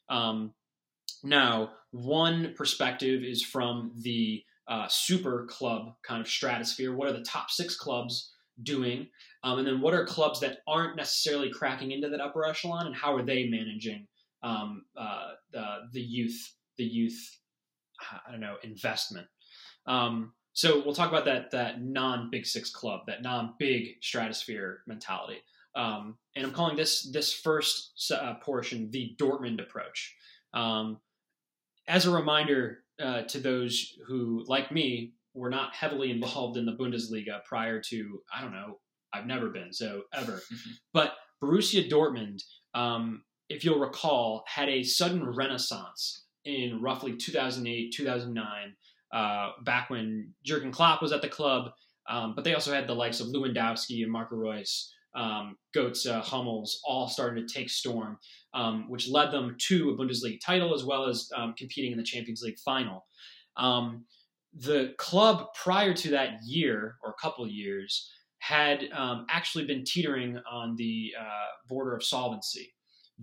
[0.09, 0.53] Um,
[1.23, 6.95] now, one perspective is from the uh, super club kind of stratosphere.
[6.95, 9.07] What are the top six clubs doing?
[9.43, 12.95] Um, and then what are clubs that aren't necessarily cracking into that upper echelon, and
[12.95, 14.07] how are they managing
[14.43, 17.39] um, uh, the, the youth, the youth,
[18.27, 19.27] I don't know, investment?
[19.87, 24.81] Um, so we'll talk about that that non Big Six club, that non big stratosphere
[24.87, 25.41] mentality.
[25.75, 30.15] Um, and I'm calling this this first uh, portion the Dortmund approach.
[30.53, 30.99] Um,
[31.87, 36.73] as a reminder uh, to those who, like me, were not heavily involved in the
[36.73, 38.79] Bundesliga prior to, I don't know,
[39.13, 40.33] I've never been, so ever.
[40.33, 40.71] Mm-hmm.
[40.93, 48.75] But Borussia Dortmund, um, if you'll recall, had a sudden renaissance in roughly 2008, 2009,
[49.13, 51.71] uh, back when Jurgen Klopp was at the club.
[52.09, 56.81] Um, but they also had the likes of Lewandowski and Marco Reus, um, Goetze, Hummels,
[56.83, 58.17] all starting to take storm
[58.53, 62.03] um, which led them to a Bundesliga title as well as um, competing in the
[62.03, 63.05] Champions League final.
[63.57, 64.05] Um,
[64.53, 70.39] the club prior to that year or a couple years had um, actually been teetering
[70.51, 72.73] on the uh, border of solvency.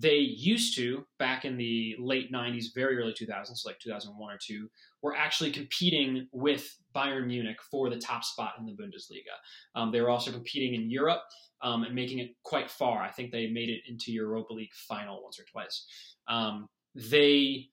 [0.00, 4.68] They used to, back in the late 90s, very early 2000s, like 2001 or 2,
[5.02, 9.34] were actually competing with Bayern Munich for the top spot in the Bundesliga.
[9.74, 11.22] Um, they were also competing in Europe
[11.62, 13.02] um, and making it quite far.
[13.02, 15.86] I think they made it into Europa League final once or twice.
[16.28, 17.66] Um, they,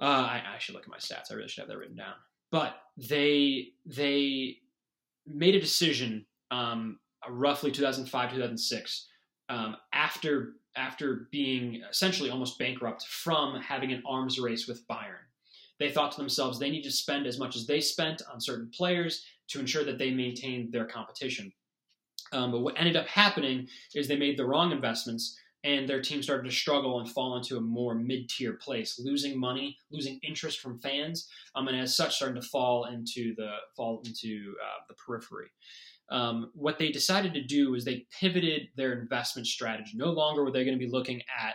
[0.00, 1.32] uh, I, I, should look at my stats.
[1.32, 2.14] I really should have that written down.
[2.52, 4.58] But they they
[5.26, 6.98] made a decision um,
[7.28, 9.08] roughly 2005 2006
[9.48, 15.24] um, after after being essentially almost bankrupt from having an arms race with Bayern.
[15.78, 18.70] They thought to themselves they need to spend as much as they spent on certain
[18.74, 21.52] players to ensure that they maintained their competition.
[22.32, 26.22] Um, but what ended up happening is they made the wrong investments and their team
[26.22, 30.78] started to struggle and fall into a more mid-tier place, losing money, losing interest from
[30.78, 35.48] fans, um, and as such, starting to fall into the fall into uh, the periphery.
[36.10, 39.92] Um, what they decided to do is they pivoted their investment strategy.
[39.94, 41.54] No longer were they going to be looking at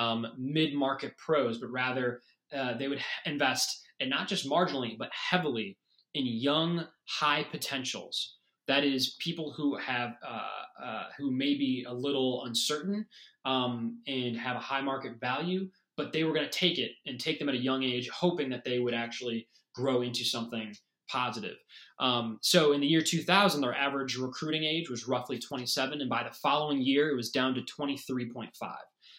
[0.00, 2.22] um, mid-market pros, but rather
[2.56, 5.76] uh, they would invest, and not just marginally, but heavily
[6.14, 8.36] in young, high potentials.
[8.68, 13.06] That is, people who have uh, uh, who may be a little uncertain
[13.44, 17.18] um, and have a high market value, but they were going to take it and
[17.18, 20.72] take them at a young age, hoping that they would actually grow into something
[21.08, 21.56] positive.
[21.98, 26.22] Um, so in the year 2000, their average recruiting age was roughly 27, and by
[26.22, 28.48] the following year, it was down to 23.5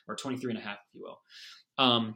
[0.07, 1.19] or 23 and a half, if you will.
[1.77, 2.15] Um,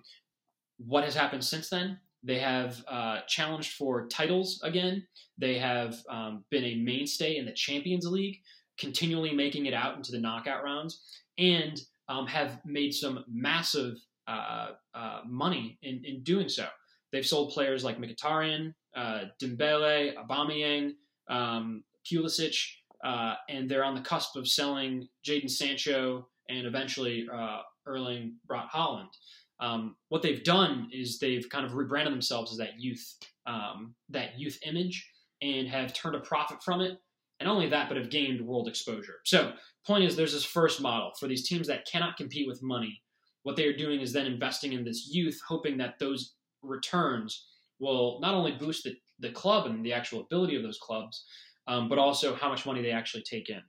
[0.77, 1.99] what has happened since then?
[2.23, 5.05] They have uh, challenged for titles again.
[5.37, 8.37] They have um, been a mainstay in the Champions League,
[8.77, 11.01] continually making it out into the knockout rounds,
[11.37, 13.95] and um, have made some massive
[14.27, 16.67] uh, uh, money in, in doing so.
[17.13, 20.93] They've sold players like Mkhitaryan, uh, Dembele, Aubameyang,
[21.29, 22.57] um, Pulisic,
[23.05, 28.69] uh, and they're on the cusp of selling Jadon Sancho and eventually uh, Erling Braut
[28.71, 29.09] Haaland.
[29.59, 33.05] Um, what they've done is they've kind of rebranded themselves as that youth,
[33.45, 35.07] um, that youth image,
[35.41, 36.97] and have turned a profit from it.
[37.39, 39.15] And only that, but have gained world exposure.
[39.25, 39.53] So,
[39.85, 43.01] point is, there's this first model for these teams that cannot compete with money.
[43.41, 47.47] What they are doing is then investing in this youth, hoping that those returns
[47.79, 51.25] will not only boost the, the club and the actual ability of those clubs,
[51.67, 53.61] um, but also how much money they actually take in.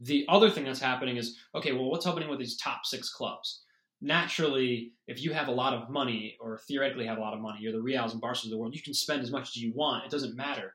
[0.00, 3.62] The other thing that's happening is okay, well, what's happening with these top six clubs?
[4.00, 7.58] naturally, if you have a lot of money, or theoretically have a lot of money,
[7.60, 9.72] you're the Reals and Barca's of the world, you can spend as much as you
[9.74, 10.04] want.
[10.04, 10.72] It doesn't matter.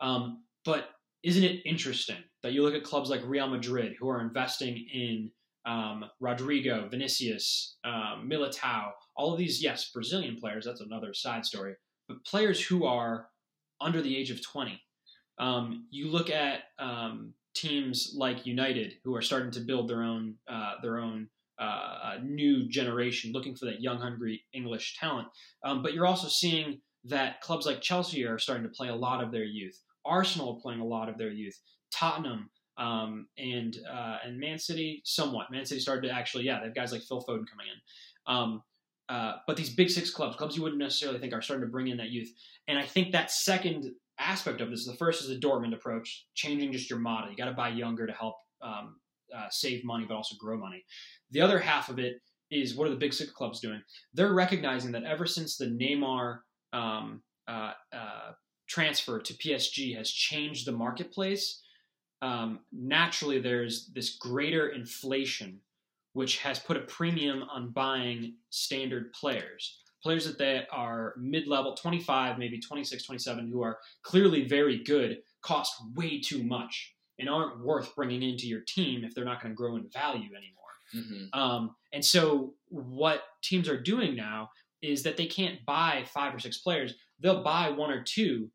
[0.00, 0.90] Um, but
[1.22, 5.30] isn't it interesting that you look at clubs like Real Madrid who are investing in
[5.66, 11.74] um, Rodrygo, Vinicius, um, Militao, all of these, yes, Brazilian players, that's another side story,
[12.08, 13.26] but players who are
[13.80, 14.80] under the age of 20.
[15.38, 20.36] Um, you look at um, teams like United who are starting to build their own
[20.48, 25.28] uh, their own uh, new generation looking for that young, hungry English talent.
[25.64, 29.22] Um, but you're also seeing that clubs like Chelsea are starting to play a lot
[29.22, 29.78] of their youth.
[30.04, 31.58] Arsenal are playing a lot of their youth.
[31.92, 35.50] Tottenham um, and uh, and Man City somewhat.
[35.50, 38.32] Man City started to actually, yeah, they have guys like Phil Foden coming in.
[38.34, 38.62] Um,
[39.08, 41.88] uh, but these big six clubs, clubs you wouldn't necessarily think are starting to bring
[41.88, 42.32] in that youth.
[42.66, 46.72] And I think that second aspect of this, the first is the Dortmund approach, changing
[46.72, 47.30] just your model.
[47.30, 48.96] You got to buy younger to help um,
[49.34, 50.84] uh, save money, but also grow money.
[51.30, 53.82] The other half of it is what are the big six clubs doing?
[54.14, 56.38] They're recognizing that ever since the Neymar
[56.72, 58.32] um, uh, uh,
[58.68, 61.62] transfer to PSG has changed the marketplace,
[62.22, 65.60] um, naturally there's this greater inflation,
[66.12, 69.78] which has put a premium on buying standard players.
[70.02, 75.18] Players that they are mid level, 25, maybe 26, 27, who are clearly very good,
[75.42, 79.52] cost way too much and aren't worth bringing into your team if they're not going
[79.52, 80.56] to grow in value anymore.
[80.94, 81.38] Mm-hmm.
[81.38, 84.50] Um, and so what teams are doing now
[84.82, 86.94] is that they can't buy five or six players.
[87.20, 88.50] They'll buy one or two,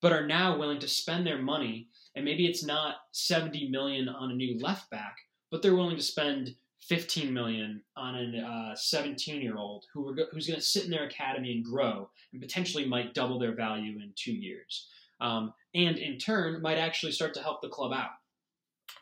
[0.00, 1.88] but are now willing to spend their money.
[2.14, 5.16] And maybe it's not 70 million on a new left back,
[5.50, 10.46] but they're willing to spend 15 million on a 17 year old who are, who's
[10.46, 14.12] going to sit in their academy and grow and potentially might double their value in
[14.16, 14.88] two years.
[15.20, 18.10] Um, and in turn might actually start to help the club out.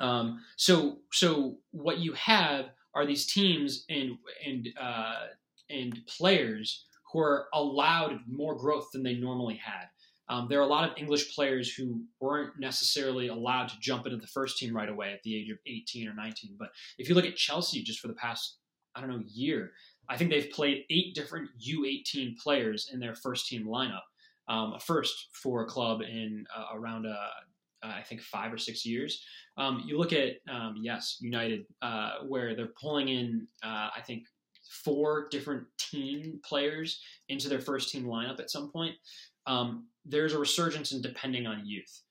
[0.01, 5.27] Um, so so what you have are these teams and and uh,
[5.69, 9.87] and players who are allowed more growth than they normally had.
[10.31, 14.17] Um, there are a lot of English players who weren't necessarily allowed to jump into
[14.17, 16.57] the first team right away at the age of 18 or 19.
[16.59, 18.59] But if you look at Chelsea just for the past,
[18.95, 19.73] I don't know, year,
[20.09, 24.03] I think they've played eight different U18 players in their first team lineup.
[24.49, 27.15] Um, a first for a club in uh, around uh,
[27.83, 29.25] I think five or six years.
[29.57, 34.25] Um, you look at um, yes, United, uh, where they're pulling in, uh, I think
[34.85, 38.95] four different team players into their first team lineup at some point.
[39.47, 42.03] Um, there's a resurgence in depending on youth,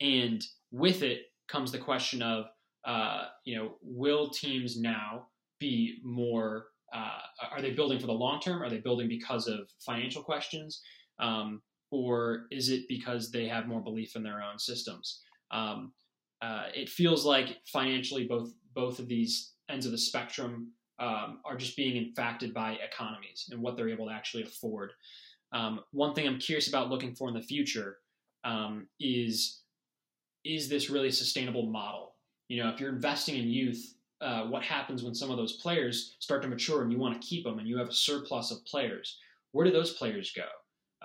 [0.00, 2.46] and with it comes the question of,
[2.84, 5.26] uh, you know, will teams now
[5.60, 6.66] be more?
[6.94, 7.18] Uh,
[7.50, 8.62] are they building for the long term?
[8.62, 10.82] Are they building because of financial questions?
[11.18, 15.20] Um, or is it because they have more belief in their own systems?
[15.50, 15.92] Um,
[16.42, 21.56] uh, it feels like financially, both both of these ends of the spectrum um, are
[21.56, 24.92] just being impacted by economies and what they're able to actually afford.
[25.52, 27.98] Um, one thing I'm curious about looking for in the future
[28.44, 29.62] um, is
[30.44, 32.14] is this really a sustainable model?
[32.48, 36.16] You know, if you're investing in youth uh, what happens when some of those players
[36.20, 38.64] start to mature and you want to keep them and you have a surplus of
[38.64, 39.18] players?
[39.52, 40.46] Where do those players go?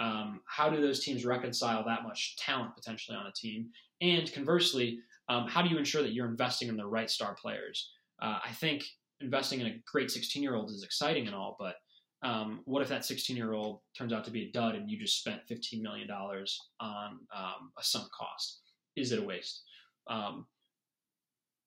[0.01, 3.69] Um, how do those teams reconcile that much talent potentially on a team?
[3.99, 7.91] And conversely, um, how do you ensure that you're investing in the right star players?
[8.21, 8.83] Uh, I think
[9.19, 11.75] investing in a great 16 year old is exciting and all, but
[12.23, 14.97] um, what if that 16 year old turns out to be a dud and you
[14.97, 18.59] just spent $15 million on um, a sunk cost?
[18.95, 19.63] Is it a waste?
[20.07, 20.45] Um,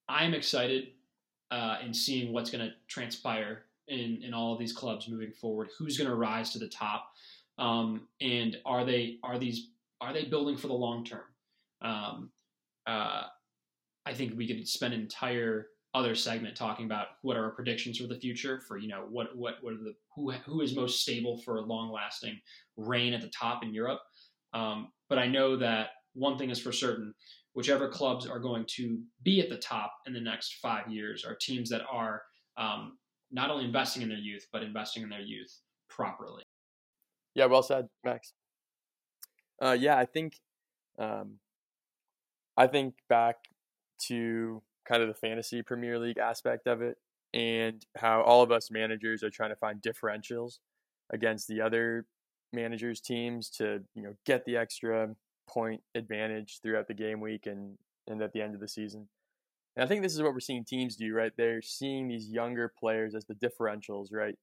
[0.08, 0.88] I'm excited
[1.50, 5.68] uh, in seeing what's going to transpire in, in all of these clubs moving forward.
[5.78, 7.10] Who's going to rise to the top?
[7.58, 9.68] Um, and are they are these
[10.00, 11.22] are they building for the long term?
[11.82, 12.30] Um,
[12.86, 13.22] uh,
[14.06, 18.08] I think we could spend entire other segment talking about what are our predictions for
[18.08, 21.38] the future for you know what what what are the who who is most stable
[21.38, 22.38] for a long lasting
[22.76, 24.00] reign at the top in Europe.
[24.52, 27.14] Um, but I know that one thing is for certain:
[27.54, 31.36] whichever clubs are going to be at the top in the next five years are
[31.36, 32.22] teams that are
[32.56, 32.98] um,
[33.30, 36.42] not only investing in their youth but investing in their youth properly.
[37.34, 38.32] Yeah, well said, Max.
[39.62, 40.40] Uh, yeah, I think
[40.98, 41.38] um,
[42.56, 43.36] I think back
[44.06, 46.98] to kind of the fantasy Premier League aspect of it
[47.32, 50.58] and how all of us managers are trying to find differentials
[51.12, 52.06] against the other
[52.52, 55.08] managers teams to you know get the extra
[55.48, 57.76] point advantage throughout the game week and
[58.06, 59.08] and at the end of the season.
[59.76, 61.32] And I think this is what we're seeing teams do, right?
[61.36, 64.36] They're seeing these younger players as the differentials, right?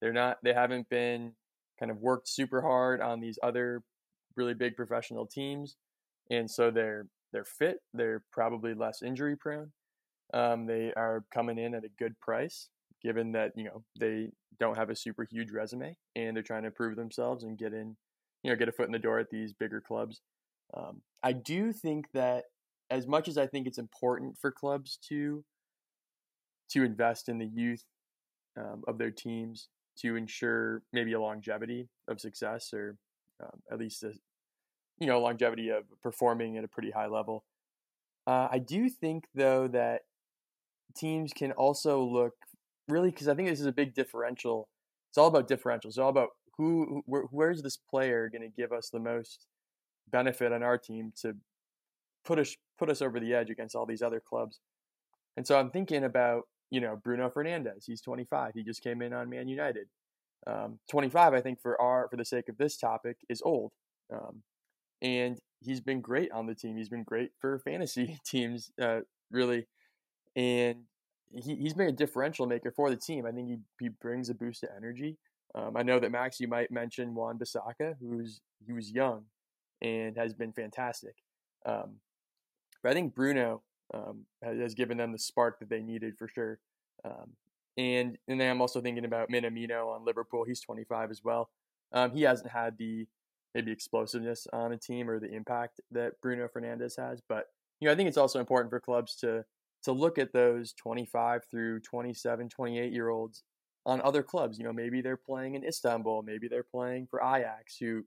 [0.00, 1.32] They're not they haven't been
[1.78, 3.82] kind of worked super hard on these other
[4.36, 5.76] really big professional teams
[6.30, 9.72] and so they're they're fit, they're probably less injury prone.
[10.34, 12.68] Um, they are coming in at a good price,
[13.02, 16.70] given that you know they don't have a super huge resume and they're trying to
[16.70, 17.96] prove themselves and get in,
[18.42, 20.20] you know, get a foot in the door at these bigger clubs.
[20.76, 22.44] Um, I do think that
[22.90, 25.44] as much as I think it's important for clubs to
[26.70, 27.84] to invest in the youth
[28.58, 29.68] um, of their teams
[29.98, 32.96] to ensure maybe a longevity of success or
[33.42, 34.12] um, at least a
[35.00, 37.44] you know longevity of performing at a pretty high level.
[38.26, 40.02] Uh, I do think though that
[40.98, 42.34] teams can also look
[42.88, 44.68] really because I think this is a big differential.
[45.10, 45.86] It's all about differentials.
[45.86, 49.46] It's all about who, where's this player going to give us the most
[50.10, 51.34] benefit on our team to
[52.24, 54.60] put us put us over the edge against all these other clubs.
[55.36, 57.84] And so I'm thinking about you know Bruno Fernandes.
[57.86, 58.52] He's 25.
[58.54, 59.86] He just came in on Man United.
[60.46, 63.72] Um, 25, I think for our for the sake of this topic, is old,
[64.12, 64.42] um,
[65.02, 66.76] and he's been great on the team.
[66.76, 69.66] He's been great for fantasy teams, uh, really
[70.38, 70.84] and
[71.34, 73.26] he, he's been a differential maker for the team.
[73.26, 75.18] I think he, he brings a boost of energy.
[75.54, 79.24] Um, I know that Max, you might mention Wan-Bissaka, who's he was young
[79.82, 81.16] and has been fantastic.
[81.66, 81.96] Um,
[82.82, 83.62] but I think Bruno
[83.92, 86.60] um, has, has, given them the spark that they needed for sure.
[87.04, 87.32] Um,
[87.76, 90.44] and and then I'm also thinking about Minamino on Liverpool.
[90.44, 91.50] He's 25 as well.
[91.92, 93.06] Um, he hasn't had the
[93.54, 97.46] maybe explosiveness on a team or the impact that Bruno Fernandes has, but
[97.80, 99.44] you know I think it's also important for clubs to
[99.88, 103.42] to look at those 25 through 27, 28 year olds
[103.86, 104.58] on other clubs.
[104.58, 108.04] You know, maybe they're playing in Istanbul, maybe they're playing for Ajax, who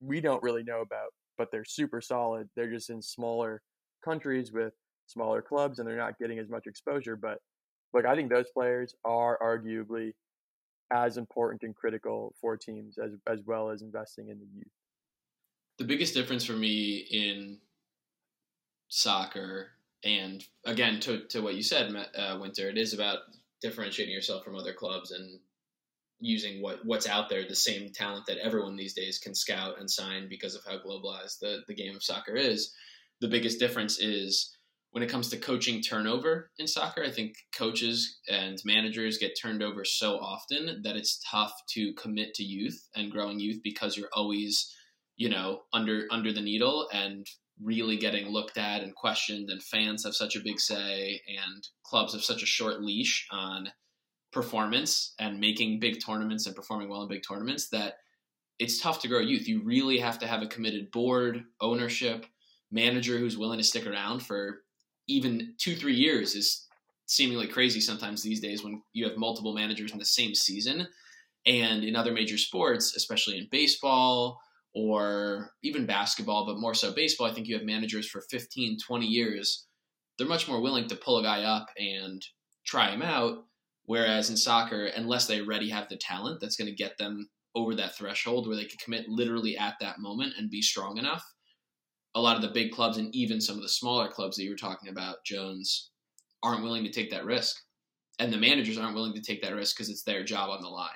[0.00, 2.48] we don't really know about, but they're super solid.
[2.56, 3.62] They're just in smaller
[4.04, 4.72] countries with
[5.06, 7.14] smaller clubs and they're not getting as much exposure.
[7.14, 7.38] But
[7.94, 10.14] look, I think those players are arguably
[10.92, 14.66] as important and critical for teams as as well as investing in the youth.
[15.78, 17.58] The biggest difference for me in
[18.88, 19.68] soccer
[20.04, 23.18] and again, to to what you said, uh, Winter, it is about
[23.60, 25.40] differentiating yourself from other clubs and
[26.20, 29.90] using what what's out there, the same talent that everyone these days can scout and
[29.90, 32.74] sign because of how globalized the the game of soccer is.
[33.20, 34.56] The biggest difference is
[34.92, 37.02] when it comes to coaching turnover in soccer.
[37.04, 42.34] I think coaches and managers get turned over so often that it's tough to commit
[42.34, 44.74] to youth and growing youth because you're always
[45.16, 47.26] you know under under the needle and
[47.62, 52.12] really getting looked at and questioned, and fans have such a big say, and clubs
[52.12, 53.70] have such a short leash on
[54.32, 57.94] performance and making big tournaments and performing well in big tournaments that
[58.58, 59.48] it's tough to grow youth.
[59.48, 62.26] You really have to have a committed board, ownership,
[62.70, 64.60] manager who's willing to stick around for
[65.08, 66.66] even two, three years is
[67.06, 70.86] seemingly crazy sometimes these days when you have multiple managers in the same season.
[71.46, 74.40] And in other major sports, especially in baseball,
[74.74, 79.06] or even basketball, but more so baseball, I think you have managers for 15, 20
[79.06, 79.66] years.
[80.16, 82.24] They're much more willing to pull a guy up and
[82.66, 83.44] try him out.
[83.84, 87.74] Whereas in soccer, unless they already have the talent that's going to get them over
[87.74, 91.24] that threshold where they can commit literally at that moment and be strong enough,
[92.14, 94.50] a lot of the big clubs and even some of the smaller clubs that you
[94.50, 95.90] were talking about, Jones,
[96.42, 97.56] aren't willing to take that risk.
[98.20, 100.68] and the managers aren't willing to take that risk because it's their job on the
[100.68, 100.90] line.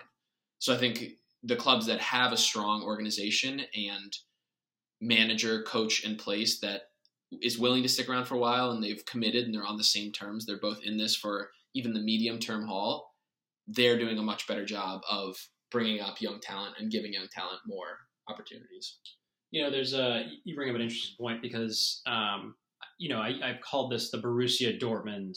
[0.58, 1.14] So I think
[1.44, 4.16] the clubs that have a strong organization and
[5.00, 6.82] manager coach in place that
[7.42, 9.84] is willing to stick around for a while and they've committed and they're on the
[9.84, 13.14] same terms they're both in this for even the medium term haul
[13.66, 15.36] they're doing a much better job of
[15.70, 18.98] bringing up young talent and giving young talent more opportunities.
[19.50, 22.54] You know there's a you bring up an interesting point because um,
[22.98, 25.36] you know I, have called this the Borussia Dortmund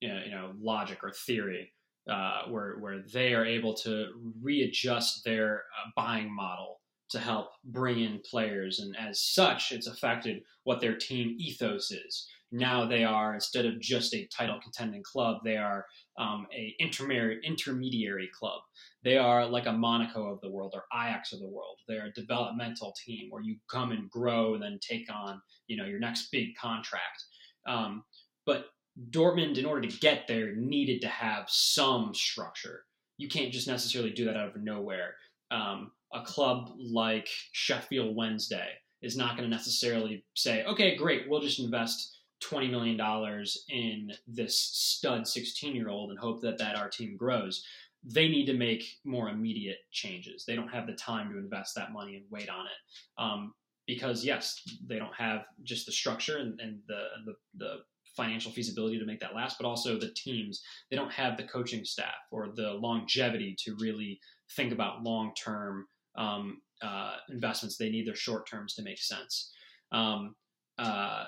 [0.00, 1.72] you know, you know logic or theory
[2.08, 4.08] uh, where where they are able to
[4.42, 6.80] readjust their uh, buying model
[7.10, 12.28] to help bring in players, and as such, it's affected what their team ethos is.
[12.50, 15.84] Now they are instead of just a title contending club, they are
[16.18, 18.60] um, a intermediary intermediary club.
[19.04, 21.76] They are like a Monaco of the world or Ajax of the world.
[21.86, 25.84] They're a developmental team where you come and grow and then take on you know
[25.84, 27.24] your next big contract.
[27.66, 28.04] Um,
[28.46, 28.66] but
[29.10, 32.84] Dortmund, in order to get there, needed to have some structure.
[33.16, 35.14] You can't just necessarily do that out of nowhere.
[35.50, 38.70] Um, a club like Sheffield Wednesday
[39.02, 44.58] is not going to necessarily say, okay, great, we'll just invest $20 million in this
[44.58, 47.64] stud 16 year old and hope that, that our team grows.
[48.04, 50.44] They need to make more immediate changes.
[50.44, 53.22] They don't have the time to invest that money and wait on it.
[53.22, 53.54] Um,
[53.86, 57.76] because, yes, they don't have just the structure and, and the, the, the
[58.18, 60.60] financial feasibility to make that last, but also the teams.
[60.90, 64.18] They don't have the coaching staff or the longevity to really
[64.56, 65.86] think about long term
[66.18, 67.76] um, uh, investments.
[67.76, 69.52] They need their short terms to make sense.
[69.92, 70.34] Um,
[70.78, 71.24] uh,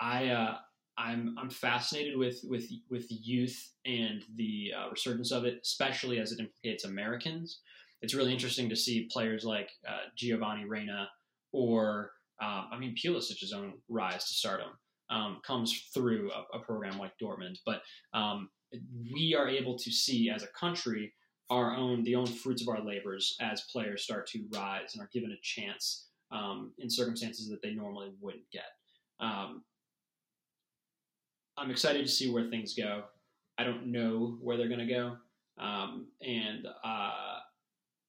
[0.00, 0.56] I uh,
[0.96, 6.32] I'm I'm fascinated with with with youth and the uh, resurgence of it, especially as
[6.32, 7.60] it implicates Americans.
[8.00, 11.08] It's really interesting to see players like uh, Giovanni Reyna
[11.52, 14.70] or um, I mean Pulisic's own rise to stardom
[15.10, 17.58] um, comes through a, a, program like Dortmund.
[17.64, 17.82] But
[18.12, 18.50] um,
[19.12, 21.12] we are able to see as a country
[21.50, 25.10] our own the own fruits of our labors as players start to rise and are
[25.12, 28.66] given a chance um, in circumstances that they normally wouldn't get.
[29.20, 29.62] Um,
[31.56, 33.04] I'm excited to see where things go.
[33.56, 35.16] I don't know where they're going to go,
[35.58, 37.38] um, and uh,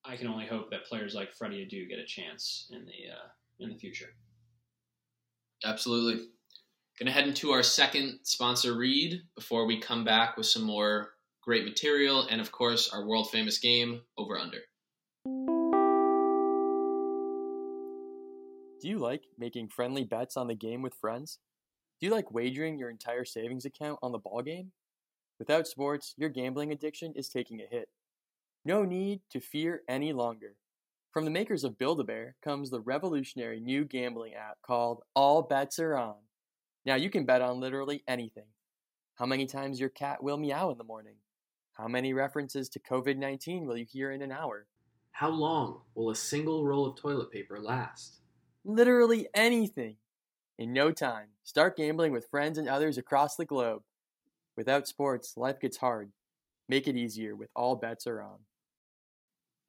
[0.05, 3.29] I can only hope that players like Freddie Adu get a chance in the uh,
[3.59, 4.09] in the future.
[5.63, 6.27] Absolutely.
[6.99, 11.11] Going to head into our second sponsor read before we come back with some more
[11.41, 14.57] great material, and of course, our world famous game, Over Under.
[18.81, 21.39] Do you like making friendly bets on the game with friends?
[22.01, 24.73] Do you like wagering your entire savings account on the ball game?
[25.39, 27.87] Without sports, your gambling addiction is taking a hit.
[28.65, 30.57] No need to fear any longer.
[31.13, 35.95] From the makers of Build-A-Bear comes the revolutionary new gambling app called All Bets Are
[35.95, 36.15] On.
[36.89, 38.47] Now you can bet on literally anything.
[39.13, 41.17] How many times your cat will meow in the morning?
[41.73, 44.65] How many references to COVID 19 will you hear in an hour?
[45.11, 48.21] How long will a single roll of toilet paper last?
[48.65, 49.97] Literally anything.
[50.57, 53.83] In no time, start gambling with friends and others across the globe.
[54.57, 56.11] Without sports, life gets hard.
[56.67, 58.39] Make it easier with All Bets Are On.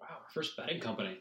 [0.00, 1.18] Wow, first betting company.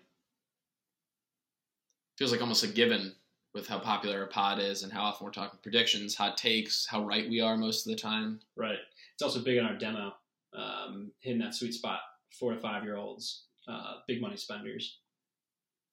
[2.18, 3.16] Feels like almost a given
[3.54, 7.04] with how popular a pod is and how often we're talking predictions, hot takes, how
[7.04, 8.40] right we are most of the time.
[8.56, 8.78] Right.
[9.14, 10.14] It's also big in our demo
[10.54, 12.00] um, hitting that sweet spot.
[12.40, 15.00] Four to five year olds, uh, big money spenders.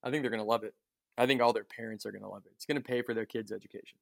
[0.02, 0.74] I think they're going to love it.
[1.18, 2.52] I think all their parents are going to love it.
[2.54, 3.98] It's going to pay for their kids' education.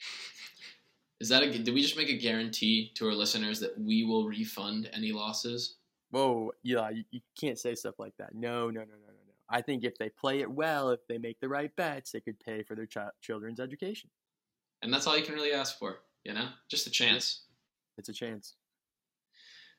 [1.20, 1.50] Is that a?
[1.50, 5.76] Did we just make a guarantee to our listeners that we will refund any losses?
[6.10, 8.34] Whoa, yeah, you, you can't say stuff like that.
[8.34, 9.17] No, no, no, no, no, no.
[9.50, 12.38] I think if they play it well, if they make the right bets, they could
[12.40, 14.10] pay for their ch- children's education.
[14.82, 16.48] And that's all you can really ask for, you know?
[16.68, 17.42] Just a chance.
[17.96, 18.54] It's a chance.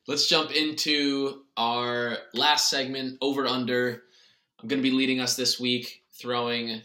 [0.06, 4.02] Let's jump into our last segment, over under.
[4.60, 6.82] I'm going to be leading us this week, throwing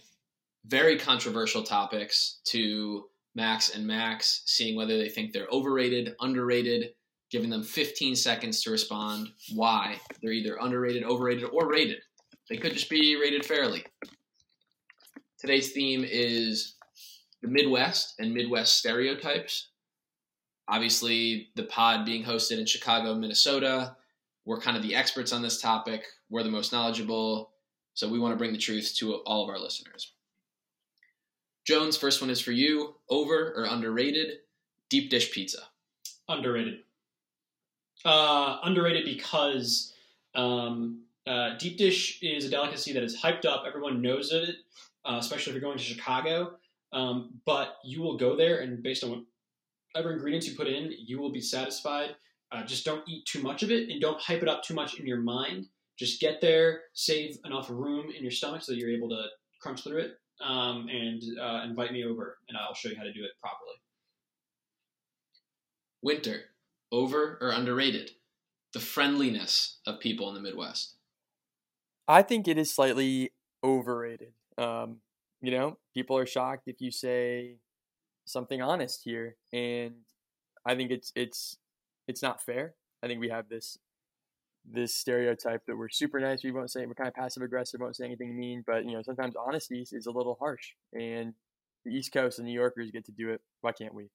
[0.66, 6.94] very controversial topics to Max and Max, seeing whether they think they're overrated, underrated,
[7.32, 11.98] giving them 15 seconds to respond why they're either underrated, overrated, or rated.
[12.50, 13.86] They could just be rated fairly.
[15.40, 16.76] Today's theme is
[17.42, 19.70] the Midwest and Midwest stereotypes
[20.68, 23.96] obviously the pod being hosted in Chicago, Minnesota.
[24.46, 26.06] We're kind of the experts on this topic.
[26.30, 27.52] We're the most knowledgeable.
[27.94, 30.14] So we want to bring the truth to all of our listeners.
[31.66, 32.96] Jones, first one is for you.
[33.10, 34.40] Over or underrated?
[34.90, 35.60] Deep dish pizza.
[36.30, 36.80] Underrated.
[38.04, 39.94] Uh, underrated because
[40.36, 43.64] um, uh, deep dish is a delicacy that is hyped up.
[43.68, 44.56] Everyone knows of it,
[45.06, 46.58] uh, especially if you're going to Chicago.
[46.94, 49.26] Um, but you will go there, and based on
[49.92, 52.16] whatever ingredients you put in, you will be satisfied.
[52.52, 55.00] uh, just don't eat too much of it and don't hype it up too much
[55.00, 55.68] in your mind.
[55.98, 59.26] Just get there, save enough room in your stomach so that you're able to
[59.62, 63.14] crunch through it, um, and uh, invite me over, and I'll show you how to
[63.14, 63.76] do it properly.
[66.02, 66.42] Winter,
[66.92, 68.12] over or underrated?
[68.74, 70.96] The friendliness of people in the Midwest.
[72.08, 73.32] I think it is slightly
[73.64, 74.34] overrated.
[74.58, 74.98] Um,
[75.42, 77.58] you know, people are shocked if you say
[78.26, 79.96] something honest here, and
[80.66, 81.58] I think it's it's
[82.08, 82.76] it's not fair.
[83.04, 83.78] I think we have this
[84.70, 86.44] this stereotype that we're super nice.
[86.44, 87.80] We won't say we're kind of passive aggressive.
[87.80, 90.74] Won't say anything mean, but you know sometimes honesty is a little harsh.
[90.94, 91.34] And
[91.86, 93.42] the East Coast and New Yorkers get to do it.
[93.62, 94.10] Why can't we?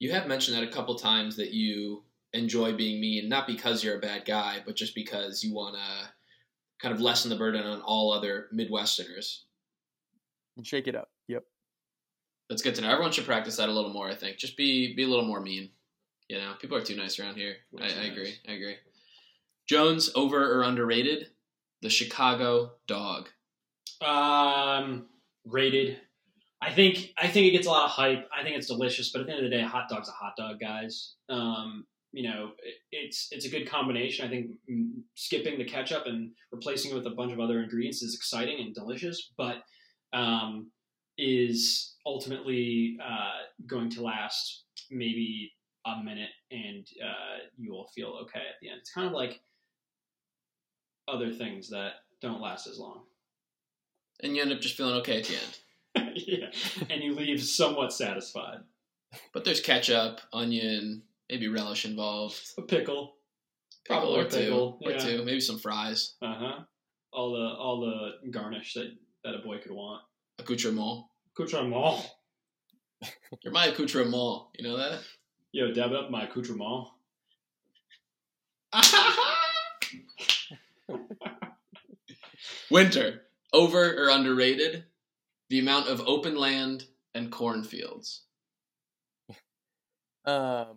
[0.00, 3.96] You have mentioned that a couple times that you enjoy being mean, not because you're
[3.96, 6.08] a bad guy, but just because you want to
[6.80, 9.40] kind of lessen the burden on all other Midwesterners.
[10.56, 11.10] And shake it up.
[11.28, 11.44] Yep.
[12.48, 12.90] That's good to know.
[12.90, 14.08] Everyone should practice that a little more.
[14.08, 15.70] I think just be be a little more mean.
[16.28, 17.56] You know, people are too nice around here.
[17.80, 18.34] I, I agree.
[18.48, 18.76] I agree.
[19.66, 21.28] Jones over or underrated?
[21.82, 23.28] The Chicago dog.
[24.00, 25.06] Um,
[25.44, 25.98] rated.
[26.60, 28.28] I think I think it gets a lot of hype.
[28.36, 30.12] I think it's delicious, but at the end of the day, a hot dog's a
[30.12, 31.14] hot dog, guys.
[31.28, 32.52] Um, you know,
[32.90, 34.26] it's it's a good combination.
[34.26, 38.02] I think mm, skipping the ketchup and replacing it with a bunch of other ingredients
[38.02, 39.56] is exciting and delicious, but
[40.12, 40.70] um,
[41.18, 45.52] is ultimately uh, going to last maybe
[45.84, 48.78] a minute, and uh, you will feel okay at the end.
[48.80, 49.40] It's kind of like
[51.06, 53.02] other things that don't last as long.
[54.20, 56.12] And you end up just feeling okay at the end.
[56.26, 58.58] yeah, and you leave somewhat satisfied.
[59.32, 62.36] But there's ketchup, onion, maybe relish involved.
[62.58, 63.16] A pickle,
[63.86, 64.98] Pickle Probably or a two, pickle, or yeah.
[64.98, 66.60] two, maybe some fries, uh huh.
[67.12, 68.90] All the all the garnish that
[69.24, 70.02] that a boy could want.
[70.38, 71.04] accoutrement.
[71.36, 72.06] Accoutrement.
[73.42, 74.42] You're my accoutrement.
[74.58, 75.00] You know that?
[75.52, 76.88] Yo, dab up my accoutrement.
[82.70, 83.22] Winter,
[83.52, 84.84] over or underrated?
[85.48, 88.22] The amount of open land and cornfields.
[90.24, 90.76] Um,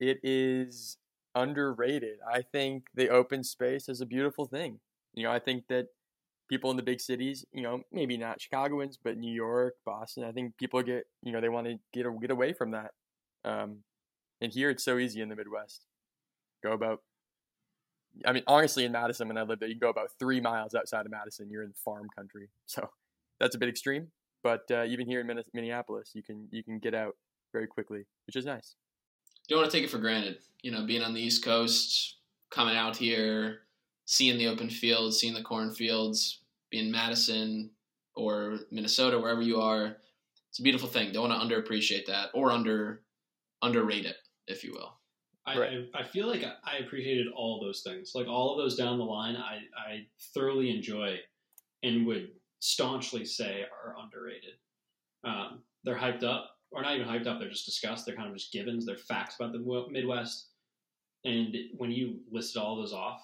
[0.00, 0.96] it is
[1.34, 2.18] underrated.
[2.28, 4.80] I think the open space is a beautiful thing.
[5.14, 5.88] You know, I think that
[6.48, 10.32] people in the big cities, you know, maybe not Chicagoans, but New York, Boston, I
[10.32, 12.92] think people get, you know, they want to get get away from that.
[13.44, 13.78] Um,
[14.40, 15.86] and here it's so easy in the Midwest.
[16.62, 17.02] Go about,
[18.26, 20.74] I mean, honestly, in Madison, when I lived there, you can go about three miles
[20.74, 22.48] outside of Madison, you're in farm country.
[22.66, 22.88] So
[23.38, 24.08] that's a bit extreme.
[24.42, 27.16] But uh, even here in Minneapolis, you can you can get out
[27.52, 28.74] very quickly, which is nice.
[29.50, 30.38] You don't want to take it for granted.
[30.62, 32.18] You know, being on the East Coast,
[32.52, 33.62] coming out here,
[34.04, 36.38] seeing the open fields, seeing the cornfields,
[36.70, 37.70] being in Madison
[38.14, 39.96] or Minnesota, wherever you are.
[40.50, 41.10] It's a beautiful thing.
[41.10, 43.02] Don't want to underappreciate that or under
[43.60, 44.94] underrate it, if you will.
[45.44, 45.78] I, Right.
[45.94, 48.12] I, I feel like I appreciated all those things.
[48.14, 51.18] Like all of those down the line, I, I thoroughly enjoy
[51.82, 52.28] and would
[52.60, 54.54] staunchly say are underrated.
[55.24, 58.06] Um, they're hyped up, or not even hyped up, they're just discussed.
[58.06, 58.86] They're kind of just givens.
[58.86, 60.48] They're facts about the Midwest.
[61.24, 63.20] And when you listed all those off,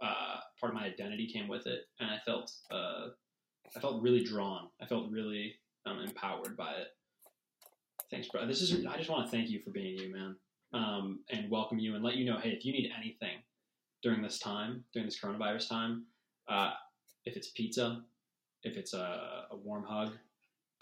[0.00, 3.08] uh, part of my identity came with it, and I felt uh,
[3.74, 4.68] I felt really drawn.
[4.80, 6.88] I felt really um, empowered by it.
[8.10, 8.46] Thanks, bro.
[8.46, 10.36] This is I just want to thank you for being you, man
[10.72, 13.38] um, and welcome you and let you know, hey, if you need anything
[14.02, 16.04] during this time, during this coronavirus time,
[16.48, 16.72] uh,
[17.24, 18.02] if it's pizza,
[18.62, 20.12] if it's a, a warm hug,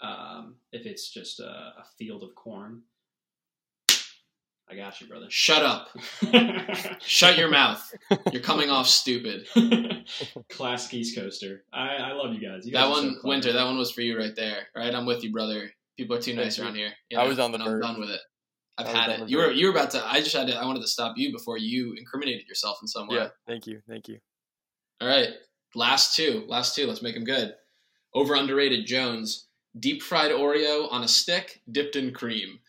[0.01, 1.43] um, if it's just a,
[1.79, 2.81] a field of corn,
[4.67, 5.27] I got you, brother.
[5.29, 5.89] Shut up.
[7.01, 7.93] Shut your mouth.
[8.31, 9.47] You're coming off stupid.
[10.49, 11.63] Classic East Coaster.
[11.71, 12.65] I, I love you guys.
[12.65, 13.27] You guys That are so one, clever.
[13.27, 14.67] Winter, that one was for you right there.
[14.75, 14.93] Right?
[14.93, 15.69] I'm with you, brother.
[15.97, 16.63] People are too nice Thank you.
[16.63, 16.75] around
[17.11, 17.19] here.
[17.19, 18.21] I was on the and I'm done with it.
[18.77, 19.29] I've had it.
[19.29, 20.05] You were you were about to.
[20.05, 20.55] I just had to.
[20.57, 23.17] I wanted to stop you before you incriminated yourself in some way.
[23.17, 24.17] Yeah, thank you, thank you.
[24.99, 25.29] All right,
[25.75, 26.43] last two.
[26.47, 26.85] Last two.
[26.85, 27.53] Let's make them good.
[28.13, 29.47] Over underrated Jones.
[29.77, 32.59] Deep fried Oreo on a stick, dipped in cream.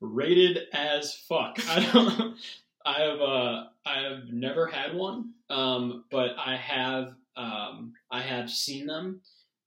[0.00, 1.58] rated as fuck.
[1.68, 2.36] I don't.
[2.84, 8.50] I have uh, I have never had one, um, but I have um, I have
[8.50, 9.20] seen them,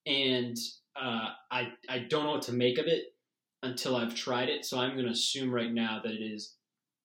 [0.05, 0.57] and
[0.95, 3.13] uh, I I don't know what to make of it
[3.63, 4.65] until I've tried it.
[4.65, 6.55] So I'm going to assume right now that it is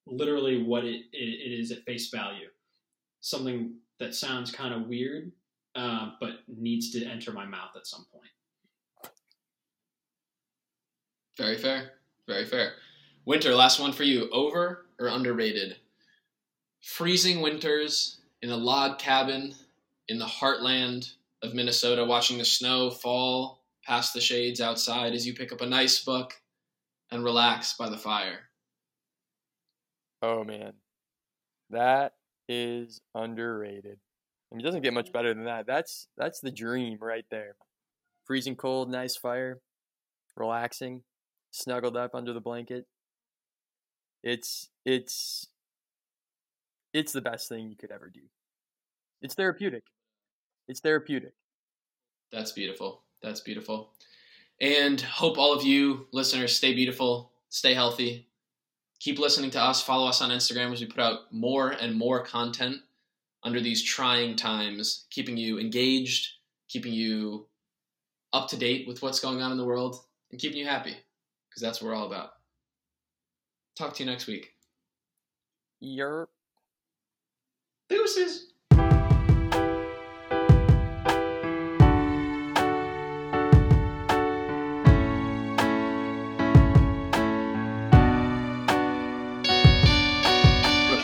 [0.07, 2.49] literally what it it, it is at face value,
[3.21, 5.31] something that sounds kind of weird,
[5.77, 8.31] um, but needs to enter my mouth at some point.
[11.41, 11.93] Very fair.
[12.27, 12.73] Very fair.
[13.25, 14.29] Winter, last one for you.
[14.31, 15.77] Over or underrated?
[16.83, 19.55] Freezing winters in a log cabin
[20.07, 25.33] in the heartland of Minnesota, watching the snow fall past the shades outside as you
[25.33, 26.35] pick up a nice book
[27.11, 28.51] and relax by the fire.
[30.21, 30.75] Oh man,
[31.71, 32.13] that
[32.51, 33.99] is underrated.
[34.53, 35.67] I mean, it doesn't get much better than that.
[35.67, 37.55] That's that's the dream right there.
[38.27, 39.63] Freezing cold, nice fire,
[40.37, 41.03] relaxing,
[41.51, 42.87] snuggled up under the blanket.
[44.23, 45.49] It's it's
[46.93, 48.21] it's the best thing you could ever do.
[49.23, 49.85] It's therapeutic.
[50.69, 51.35] It's therapeutic.
[52.33, 53.03] That's beautiful.
[53.23, 53.91] That's beautiful.
[54.61, 58.27] And hope all of you listeners stay beautiful, stay healthy.
[58.99, 59.83] Keep listening to us.
[59.83, 62.77] Follow us on Instagram as we put out more and more content
[63.43, 66.35] under these trying times, keeping you engaged,
[66.69, 67.47] keeping you
[68.35, 70.99] up to date with what's going on in the world, and keeping you happy
[71.51, 72.31] because that's what we're all about.
[73.77, 74.51] Talk to you next week.
[75.81, 76.29] Your
[77.89, 78.47] Deuces.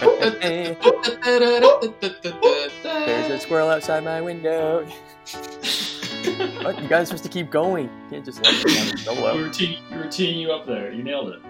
[2.83, 4.87] There's a squirrel outside my window.
[6.27, 7.85] You guys are supposed to keep going.
[7.85, 9.37] You can't just let solo.
[9.37, 10.93] We were, te- we were teeing you up there.
[10.93, 11.41] You nailed it.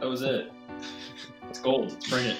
[0.00, 0.52] That was it.
[1.48, 1.92] It's gold.
[1.92, 2.36] Let's bring it.